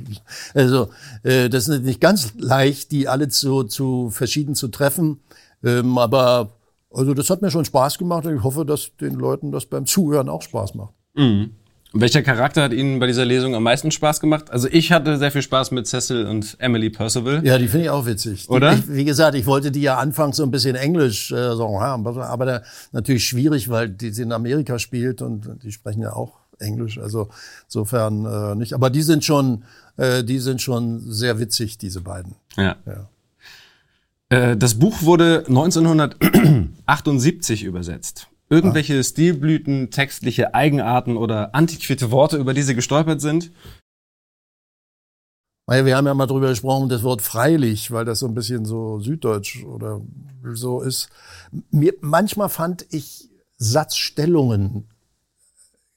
Also 0.53 0.89
äh, 1.23 1.49
das 1.49 1.67
ist 1.67 1.83
nicht 1.83 1.99
ganz 1.99 2.33
leicht, 2.37 2.91
die 2.91 3.09
alle 3.09 3.27
zu, 3.27 3.65
zu 3.65 4.09
verschieden 4.09 4.55
zu 4.55 4.69
treffen. 4.69 5.19
Ähm, 5.63 5.97
aber 5.97 6.51
also 6.93 7.13
das 7.13 7.29
hat 7.29 7.41
mir 7.41 7.51
schon 7.51 7.65
Spaß 7.65 7.97
gemacht 7.97 8.25
und 8.25 8.35
ich 8.35 8.43
hoffe, 8.43 8.65
dass 8.65 8.91
den 8.99 9.15
Leuten 9.15 9.51
das 9.51 9.65
beim 9.65 9.85
Zuhören 9.85 10.29
auch 10.29 10.41
Spaß 10.41 10.75
macht. 10.75 10.93
Mhm. 11.15 11.51
Welcher 11.93 12.21
Charakter 12.21 12.63
hat 12.63 12.71
Ihnen 12.71 12.99
bei 12.99 13.07
dieser 13.07 13.25
Lesung 13.25 13.53
am 13.53 13.63
meisten 13.63 13.91
Spaß 13.91 14.21
gemacht? 14.21 14.49
Also 14.49 14.69
ich 14.71 14.93
hatte 14.93 15.17
sehr 15.17 15.29
viel 15.29 15.41
Spaß 15.41 15.71
mit 15.71 15.87
Cecil 15.87 16.25
und 16.25 16.55
Emily 16.59 16.89
Percival. 16.89 17.45
Ja, 17.45 17.57
die 17.57 17.67
finde 17.67 17.85
ich 17.85 17.89
auch 17.89 18.05
witzig. 18.05 18.49
Oder? 18.49 18.73
ich, 18.73 18.87
wie 18.87 19.03
gesagt, 19.03 19.35
ich 19.35 19.45
wollte 19.45 19.71
die 19.71 19.81
ja 19.81 19.97
anfangs 19.97 20.37
so 20.37 20.43
ein 20.43 20.51
bisschen 20.51 20.75
Englisch 20.75 21.33
äh, 21.33 21.55
sagen, 21.55 21.75
aber 21.75 22.45
da, 22.45 22.61
natürlich 22.93 23.25
schwierig, 23.25 23.69
weil 23.69 23.89
die 23.89 24.11
sie 24.11 24.21
in 24.21 24.31
Amerika 24.31 24.79
spielt 24.79 25.21
und 25.21 25.49
die 25.63 25.73
sprechen 25.73 26.01
ja 26.01 26.13
auch 26.13 26.37
Englisch. 26.59 26.97
Also 26.97 27.27
insofern 27.65 28.25
äh, 28.25 28.55
nicht. 28.55 28.73
Aber 28.73 28.89
die 28.89 29.01
sind 29.01 29.25
schon, 29.25 29.65
äh, 29.97 30.23
die 30.23 30.39
sind 30.39 30.61
schon 30.61 31.01
sehr 31.11 31.39
witzig, 31.39 31.77
diese 31.77 31.99
beiden. 31.99 32.35
Ja. 32.55 32.77
ja. 32.85 33.09
Äh, 34.31 34.57
das 34.57 34.79
Buch 34.79 35.03
wurde 35.03 35.45
1978 35.47 37.63
übersetzt. 37.63 38.27
Irgendwelche 38.49 38.97
ah. 38.99 39.03
Stilblüten, 39.03 39.91
textliche 39.91 40.55
Eigenarten 40.55 41.17
oder 41.17 41.53
antiquierte 41.53 42.09
Worte, 42.11 42.37
über 42.37 42.53
die 42.53 42.63
Sie 42.63 42.75
gestolpert 42.75 43.19
sind? 43.21 43.51
Wir 45.67 45.95
haben 45.95 46.07
ja 46.07 46.13
mal 46.13 46.27
drüber 46.27 46.49
gesprochen, 46.49 46.89
das 46.89 47.03
Wort 47.03 47.21
freilich, 47.21 47.91
weil 47.91 48.03
das 48.03 48.19
so 48.19 48.27
ein 48.27 48.33
bisschen 48.33 48.65
so 48.65 48.99
süddeutsch 48.99 49.63
oder 49.63 50.01
so 50.53 50.81
ist. 50.81 51.07
Mir, 51.69 51.93
manchmal 52.01 52.49
fand 52.49 52.85
ich 52.89 53.29
Satzstellungen 53.57 54.89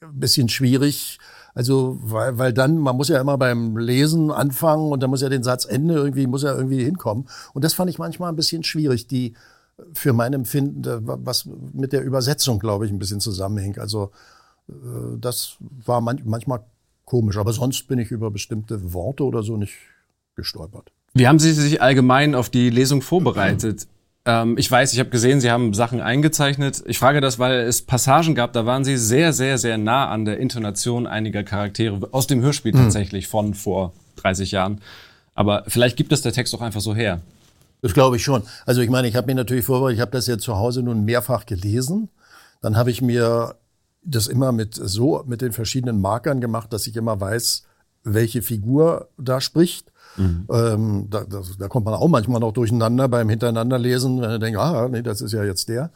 ein 0.01 0.21
bisschen 0.21 0.49
schwierig. 0.49 1.19
Also, 1.55 1.99
weil, 2.03 2.37
weil 2.37 2.53
dann, 2.53 2.79
man 2.79 2.97
muss 2.97 3.09
ja 3.09 3.21
immer 3.21 3.39
beim 3.39 3.77
Lesen 3.77 4.31
anfangen 4.31 4.91
und 4.91 5.03
dann 5.03 5.11
muss 5.11 5.23
ja 5.23 5.29
den 5.29 5.45
Satzende 5.45 5.95
irgendwie, 5.95 6.27
muss 6.27 6.43
ja 6.43 6.55
irgendwie 6.55 6.83
hinkommen. 6.83 7.29
Und 7.53 7.65
das 7.65 7.75
fand 7.75 7.91
ich 7.91 7.99
manchmal 7.99 8.31
ein 8.31 8.37
bisschen 8.37 8.65
schwierig. 8.65 9.07
Die, 9.07 9.35
für 9.93 10.13
mein 10.13 10.33
Empfinden, 10.33 10.85
was 11.03 11.49
mit 11.73 11.93
der 11.93 12.03
Übersetzung, 12.03 12.59
glaube 12.59 12.87
ich, 12.87 12.93
ein 12.93 12.99
bisschen 12.99 13.21
zusammenhängt. 13.21 13.79
Also 13.79 14.11
äh, 14.69 14.73
das 15.19 15.57
war 15.85 16.01
manchmal 16.01 16.65
komisch, 17.05 17.37
aber 17.37 17.53
sonst 17.53 17.87
bin 17.89 17.99
ich 17.99 18.11
über 18.11 18.31
bestimmte 18.31 18.93
Worte 18.93 19.25
oder 19.25 19.43
so 19.43 19.57
nicht 19.57 19.75
gestolpert. 20.37 20.91
Wie 21.13 21.29
haben 21.29 21.39
Sie 21.39 21.53
sich 21.53 21.81
allgemein 21.81 22.35
auf 22.35 22.51
die 22.51 22.71
Lesung 22.71 23.03
vorbereitet? 23.03 23.87
Ähm, 24.27 24.57
ich 24.59 24.71
weiß, 24.71 24.93
ich 24.93 24.99
habe 25.01 25.11
gesehen, 25.11 25.41
Sie 25.41 25.51
haben 25.51 25.75
Sachen 25.75 26.01
eingezeichnet. 26.01 26.83
Ich 26.87 26.99
frage 26.99 27.21
das, 27.21 27.39
weil 27.39 27.61
es 27.61 27.83
Passagen 27.83 28.35
gab, 28.35 28.53
da 28.53 28.65
waren 28.67 28.85
Sie 28.85 28.97
sehr, 28.97 29.33
sehr, 29.33 29.59
sehr 29.59 29.79
nah 29.79 30.09
an 30.09 30.25
der 30.25 30.39
Intonation 30.39 31.07
einiger 31.07 31.43
Charaktere 31.43 32.09
aus 32.13 32.27
dem 32.27 32.41
Hörspiel 32.41 32.73
mhm. 32.73 32.85
tatsächlich 32.85 33.29
von 33.29 33.55
vor 33.55 33.93
30 34.17 34.53
Jahren. 34.53 34.81
Aber 35.35 35.65
vielleicht 35.69 35.97
gibt 35.97 36.13
es 36.13 36.23
der 36.23 36.33
Text 36.33 36.55
auch 36.55 36.61
einfach 36.61 36.81
so 36.81 36.95
her. 36.95 37.21
Das 37.83 37.93
glaube 37.93 38.17
ich 38.17 38.25
schon. 38.25 38.43
Also 38.65 38.81
ich 38.81 38.89
meine, 38.89 39.09
ich 39.09 39.17
habe 39.17 39.27
mir 39.27 39.35
natürlich 39.35 39.67
vorbereitet, 39.67 39.97
ich 39.97 40.01
habe 40.01 40.13
das 40.13 40.27
ja 40.27 40.39
zu 40.39 40.57
Hause 40.57 40.83
nun 40.83 41.05
mehrfach 41.05 41.45
gelesen. 41.45 42.09
Dann 42.63 42.77
habe 42.77 42.91
ich 42.91 43.03
mir 43.03 43.57
das 44.03 44.27
immer 44.27 44.53
mit 44.53 44.75
so 44.75 45.23
mit 45.27 45.43
den 45.43 45.53
verschiedenen 45.53 46.01
Markern 46.01 46.41
gemacht, 46.41 46.73
dass 46.73 46.87
ich 46.87 46.97
immer 46.97 47.21
weiß, 47.21 47.65
welche 48.05 48.41
Figur 48.41 49.09
da 49.19 49.41
spricht. 49.41 49.93
Mhm. 50.17 50.47
Ähm, 50.51 51.07
da, 51.11 51.25
da, 51.25 51.43
da, 51.59 51.69
kommt 51.69 51.87
man 51.87 51.95
auch 51.95 52.09
manchmal 52.09 52.41
noch 52.41 52.53
durcheinander 52.53 53.09
beim 53.09 53.29
Hintereinanderlesen, 53.29 54.21
wenn 54.21 54.31
er 54.31 54.39
denkt, 54.39 54.59
ah, 54.59 54.89
nee, 54.89 55.03
das 55.03 55.21
ist 55.21 55.33
ja 55.33 55.45
jetzt 55.45 55.69
der. 55.69 55.91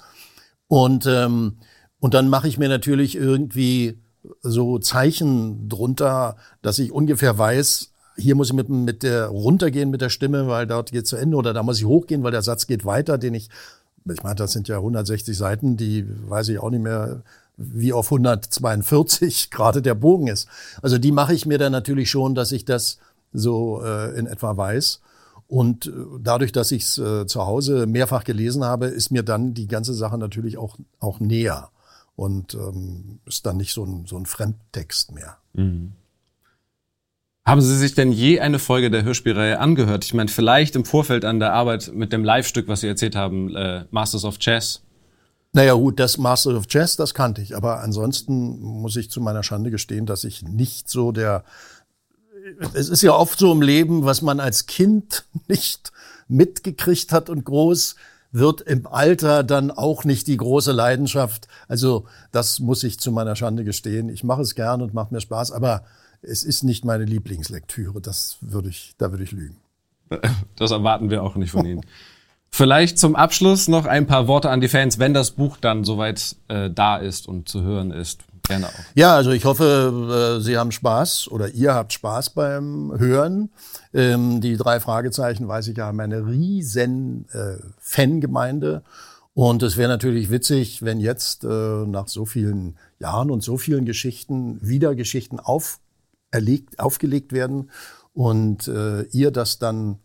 Und, 0.66 1.06
ähm, 1.06 1.58
und 2.00 2.14
dann 2.14 2.28
mache 2.28 2.48
ich 2.48 2.58
mir 2.58 2.68
natürlich 2.68 3.16
irgendwie 3.16 4.00
so 4.42 4.78
Zeichen 4.78 5.68
drunter, 5.68 6.36
dass 6.62 6.78
ich 6.78 6.92
ungefähr 6.92 7.38
weiß, 7.38 7.92
hier 8.16 8.34
muss 8.34 8.48
ich 8.48 8.54
mit, 8.54 8.68
mit 8.68 9.02
der 9.02 9.26
runtergehen 9.26 9.90
mit 9.90 10.00
der 10.00 10.10
Stimme, 10.10 10.48
weil 10.48 10.66
dort 10.66 10.92
geht 10.92 11.06
zu 11.06 11.16
Ende 11.16 11.36
oder 11.36 11.54
da 11.54 11.62
muss 11.62 11.78
ich 11.78 11.84
hochgehen, 11.84 12.22
weil 12.22 12.32
der 12.32 12.42
Satz 12.42 12.66
geht 12.66 12.84
weiter, 12.84 13.16
den 13.16 13.34
ich, 13.34 13.48
ich 14.10 14.22
meine, 14.22 14.34
das 14.34 14.52
sind 14.52 14.68
ja 14.68 14.76
160 14.76 15.36
Seiten, 15.36 15.76
die 15.76 16.04
weiß 16.28 16.48
ich 16.48 16.58
auch 16.58 16.70
nicht 16.70 16.82
mehr, 16.82 17.22
wie 17.56 17.92
auf 17.92 18.06
142 18.06 19.50
gerade 19.50 19.82
der 19.82 19.94
Bogen 19.94 20.26
ist. 20.26 20.48
Also 20.82 20.98
die 20.98 21.12
mache 21.12 21.34
ich 21.34 21.46
mir 21.46 21.58
dann 21.58 21.72
natürlich 21.72 22.10
schon, 22.10 22.34
dass 22.34 22.52
ich 22.52 22.64
das 22.64 22.98
so 23.32 23.82
äh, 23.82 24.18
in 24.18 24.26
etwa 24.26 24.56
weiß. 24.56 25.00
Und 25.46 25.86
äh, 25.86 25.90
dadurch, 26.20 26.52
dass 26.52 26.72
ich 26.72 26.82
es 26.82 26.98
äh, 26.98 27.26
zu 27.26 27.46
Hause 27.46 27.86
mehrfach 27.86 28.24
gelesen 28.24 28.64
habe, 28.64 28.86
ist 28.86 29.10
mir 29.10 29.22
dann 29.22 29.54
die 29.54 29.66
ganze 29.66 29.94
Sache 29.94 30.18
natürlich 30.18 30.58
auch, 30.58 30.76
auch 31.00 31.20
näher 31.20 31.70
und 32.16 32.54
ähm, 32.54 33.20
ist 33.24 33.46
dann 33.46 33.56
nicht 33.56 33.72
so 33.72 33.84
ein, 33.84 34.04
so 34.06 34.16
ein 34.18 34.26
Fremdtext 34.26 35.12
mehr. 35.12 35.38
Mhm. 35.54 35.92
Haben 37.46 37.62
Sie 37.62 37.78
sich 37.78 37.94
denn 37.94 38.12
je 38.12 38.40
eine 38.40 38.58
Folge 38.58 38.90
der 38.90 39.04
Hörspielreihe 39.04 39.58
angehört? 39.58 40.04
Ich 40.04 40.12
meine, 40.12 40.28
vielleicht 40.28 40.76
im 40.76 40.84
Vorfeld 40.84 41.24
an 41.24 41.38
der 41.38 41.54
Arbeit 41.54 41.90
mit 41.94 42.12
dem 42.12 42.22
Live-Stück, 42.22 42.68
was 42.68 42.82
Sie 42.82 42.88
erzählt 42.88 43.16
haben, 43.16 43.56
äh, 43.56 43.86
Masters 43.90 44.26
of 44.26 44.38
Chess. 44.38 44.82
Naja 45.54 45.72
gut, 45.72 45.98
das 45.98 46.18
Masters 46.18 46.56
of 46.56 46.66
Chess, 46.66 46.96
das 46.96 47.14
kannte 47.14 47.40
ich. 47.40 47.56
Aber 47.56 47.80
ansonsten 47.80 48.60
muss 48.60 48.96
ich 48.96 49.10
zu 49.10 49.22
meiner 49.22 49.42
Schande 49.42 49.70
gestehen, 49.70 50.04
dass 50.04 50.24
ich 50.24 50.42
nicht 50.42 50.90
so 50.90 51.10
der... 51.10 51.42
Es 52.74 52.88
ist 52.88 53.02
ja 53.02 53.14
oft 53.14 53.38
so 53.38 53.52
im 53.52 53.62
Leben, 53.62 54.04
was 54.04 54.22
man 54.22 54.40
als 54.40 54.66
Kind 54.66 55.24
nicht 55.48 55.92
mitgekriegt 56.28 57.12
hat 57.12 57.30
und 57.30 57.44
groß 57.44 57.96
wird 58.30 58.60
im 58.60 58.86
Alter 58.86 59.42
dann 59.42 59.70
auch 59.70 60.04
nicht 60.04 60.26
die 60.26 60.36
große 60.36 60.72
Leidenschaft. 60.72 61.48
Also 61.66 62.06
das 62.30 62.60
muss 62.60 62.84
ich 62.84 63.00
zu 63.00 63.10
meiner 63.10 63.36
Schande 63.36 63.64
gestehen. 63.64 64.08
Ich 64.10 64.22
mache 64.22 64.42
es 64.42 64.54
gern 64.54 64.82
und 64.82 64.92
macht 64.92 65.12
mir 65.12 65.20
Spaß, 65.20 65.52
aber 65.52 65.84
es 66.20 66.44
ist 66.44 66.62
nicht 66.62 66.84
meine 66.84 67.04
Lieblingslektüre. 67.04 68.00
Das 68.00 68.36
würde 68.40 68.68
ich, 68.68 68.94
da 68.98 69.10
würde 69.10 69.24
ich 69.24 69.32
lügen. 69.32 69.56
Das 70.56 70.72
erwarten 70.72 71.10
wir 71.10 71.22
auch 71.22 71.36
nicht 71.36 71.52
von 71.52 71.64
Ihnen. 71.64 71.82
Vielleicht 72.50 72.98
zum 72.98 73.14
Abschluss 73.14 73.68
noch 73.68 73.86
ein 73.86 74.06
paar 74.06 74.26
Worte 74.26 74.50
an 74.50 74.60
die 74.60 74.68
Fans, 74.68 74.98
wenn 74.98 75.14
das 75.14 75.32
Buch 75.32 75.56
dann 75.58 75.84
soweit 75.84 76.34
äh, 76.48 76.70
da 76.70 76.96
ist 76.96 77.28
und 77.28 77.48
zu 77.48 77.62
hören 77.62 77.92
ist. 77.92 78.24
Gerne. 78.48 78.68
Ja, 78.94 79.14
also 79.14 79.30
ich 79.30 79.44
hoffe, 79.44 80.38
äh, 80.38 80.42
Sie 80.42 80.56
haben 80.56 80.72
Spaß 80.72 81.28
oder 81.30 81.50
ihr 81.50 81.74
habt 81.74 81.92
Spaß 81.92 82.30
beim 82.30 82.98
Hören. 82.98 83.50
Ähm, 83.92 84.40
die 84.40 84.56
drei 84.56 84.80
Fragezeichen, 84.80 85.46
weiß 85.46 85.68
ich 85.68 85.76
ja, 85.76 85.86
haben 85.86 86.00
eine 86.00 86.26
riesen 86.26 87.26
äh, 87.32 87.58
Fangemeinde. 87.78 88.82
Und 89.34 89.62
es 89.62 89.76
wäre 89.76 89.90
natürlich 89.90 90.30
witzig, 90.30 90.82
wenn 90.82 90.98
jetzt 90.98 91.44
äh, 91.44 91.46
nach 91.46 92.08
so 92.08 92.24
vielen 92.24 92.78
Jahren 92.98 93.30
und 93.30 93.42
so 93.42 93.58
vielen 93.58 93.84
Geschichten 93.84 94.58
wieder 94.62 94.94
Geschichten 94.94 95.38
auferlegt, 95.38 96.80
aufgelegt 96.80 97.32
werden 97.32 97.70
und 98.14 98.66
ihr 99.12 99.30
das 99.30 99.60
dann 99.60 100.00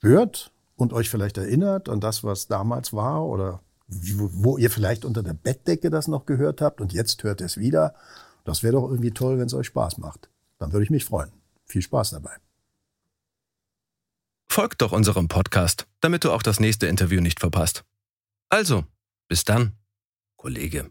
hört 0.00 0.52
und 0.76 0.92
euch 0.92 1.10
vielleicht 1.10 1.38
erinnert 1.38 1.88
an 1.88 1.98
das, 1.98 2.22
was 2.22 2.46
damals 2.46 2.92
war 2.92 3.26
oder 3.26 3.62
wo 3.88 4.58
ihr 4.58 4.70
vielleicht 4.70 5.04
unter 5.04 5.22
der 5.22 5.34
Bettdecke 5.34 5.90
das 5.90 6.08
noch 6.08 6.26
gehört 6.26 6.60
habt 6.60 6.80
und 6.80 6.92
jetzt 6.92 7.22
hört 7.24 7.40
ihr 7.40 7.46
es 7.46 7.56
wieder. 7.56 7.94
Das 8.44 8.62
wäre 8.62 8.74
doch 8.74 8.88
irgendwie 8.88 9.10
toll, 9.12 9.38
wenn 9.38 9.46
es 9.46 9.54
euch 9.54 9.66
Spaß 9.66 9.98
macht. 9.98 10.28
Dann 10.58 10.72
würde 10.72 10.84
ich 10.84 10.90
mich 10.90 11.04
freuen. 11.04 11.32
Viel 11.64 11.82
Spaß 11.82 12.10
dabei. 12.10 12.36
Folgt 14.50 14.82
doch 14.82 14.92
unserem 14.92 15.28
Podcast, 15.28 15.86
damit 16.00 16.24
du 16.24 16.32
auch 16.32 16.42
das 16.42 16.58
nächste 16.58 16.86
Interview 16.86 17.20
nicht 17.20 17.40
verpasst. 17.40 17.84
Also, 18.48 18.84
bis 19.28 19.44
dann, 19.44 19.72
Kollege. 20.36 20.90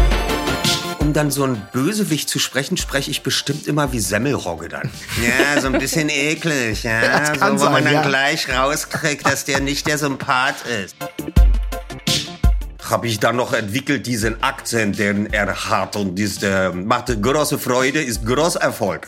Um 1.11 1.15
dann 1.15 1.29
so 1.29 1.43
ein 1.43 1.61
Bösewicht 1.73 2.29
zu 2.29 2.39
sprechen, 2.39 2.77
spreche 2.77 3.11
ich 3.11 3.21
bestimmt 3.21 3.67
immer 3.67 3.91
wie 3.91 3.99
Semmelrogge 3.99 4.69
dann. 4.69 4.89
Ja, 5.21 5.59
so 5.59 5.67
ein 5.67 5.77
bisschen 5.77 6.07
eklig, 6.07 6.83
ja. 6.83 7.25
so, 7.35 7.41
wo 7.41 7.57
sein, 7.57 7.71
man 7.73 7.83
dann 7.83 7.95
ja. 7.95 8.07
gleich 8.07 8.47
rauskriegt, 8.47 9.25
dass 9.25 9.43
der 9.43 9.59
nicht 9.59 9.87
der 9.87 9.97
Sympath 9.97 10.65
ist 10.65 10.95
habe 12.89 13.07
ich 13.07 13.19
dann 13.19 13.37
noch 13.37 13.53
entwickelt, 13.53 14.05
diesen 14.05 14.41
Akzent, 14.43 14.99
den 14.99 15.31
er 15.31 15.69
hat. 15.69 15.95
Und 15.95 16.19
das 16.19 16.43
äh, 16.43 16.69
macht 16.71 17.07
große 17.21 17.57
Freude, 17.57 18.01
ist 18.01 18.25
großer 18.25 18.61
Erfolg. 18.61 19.07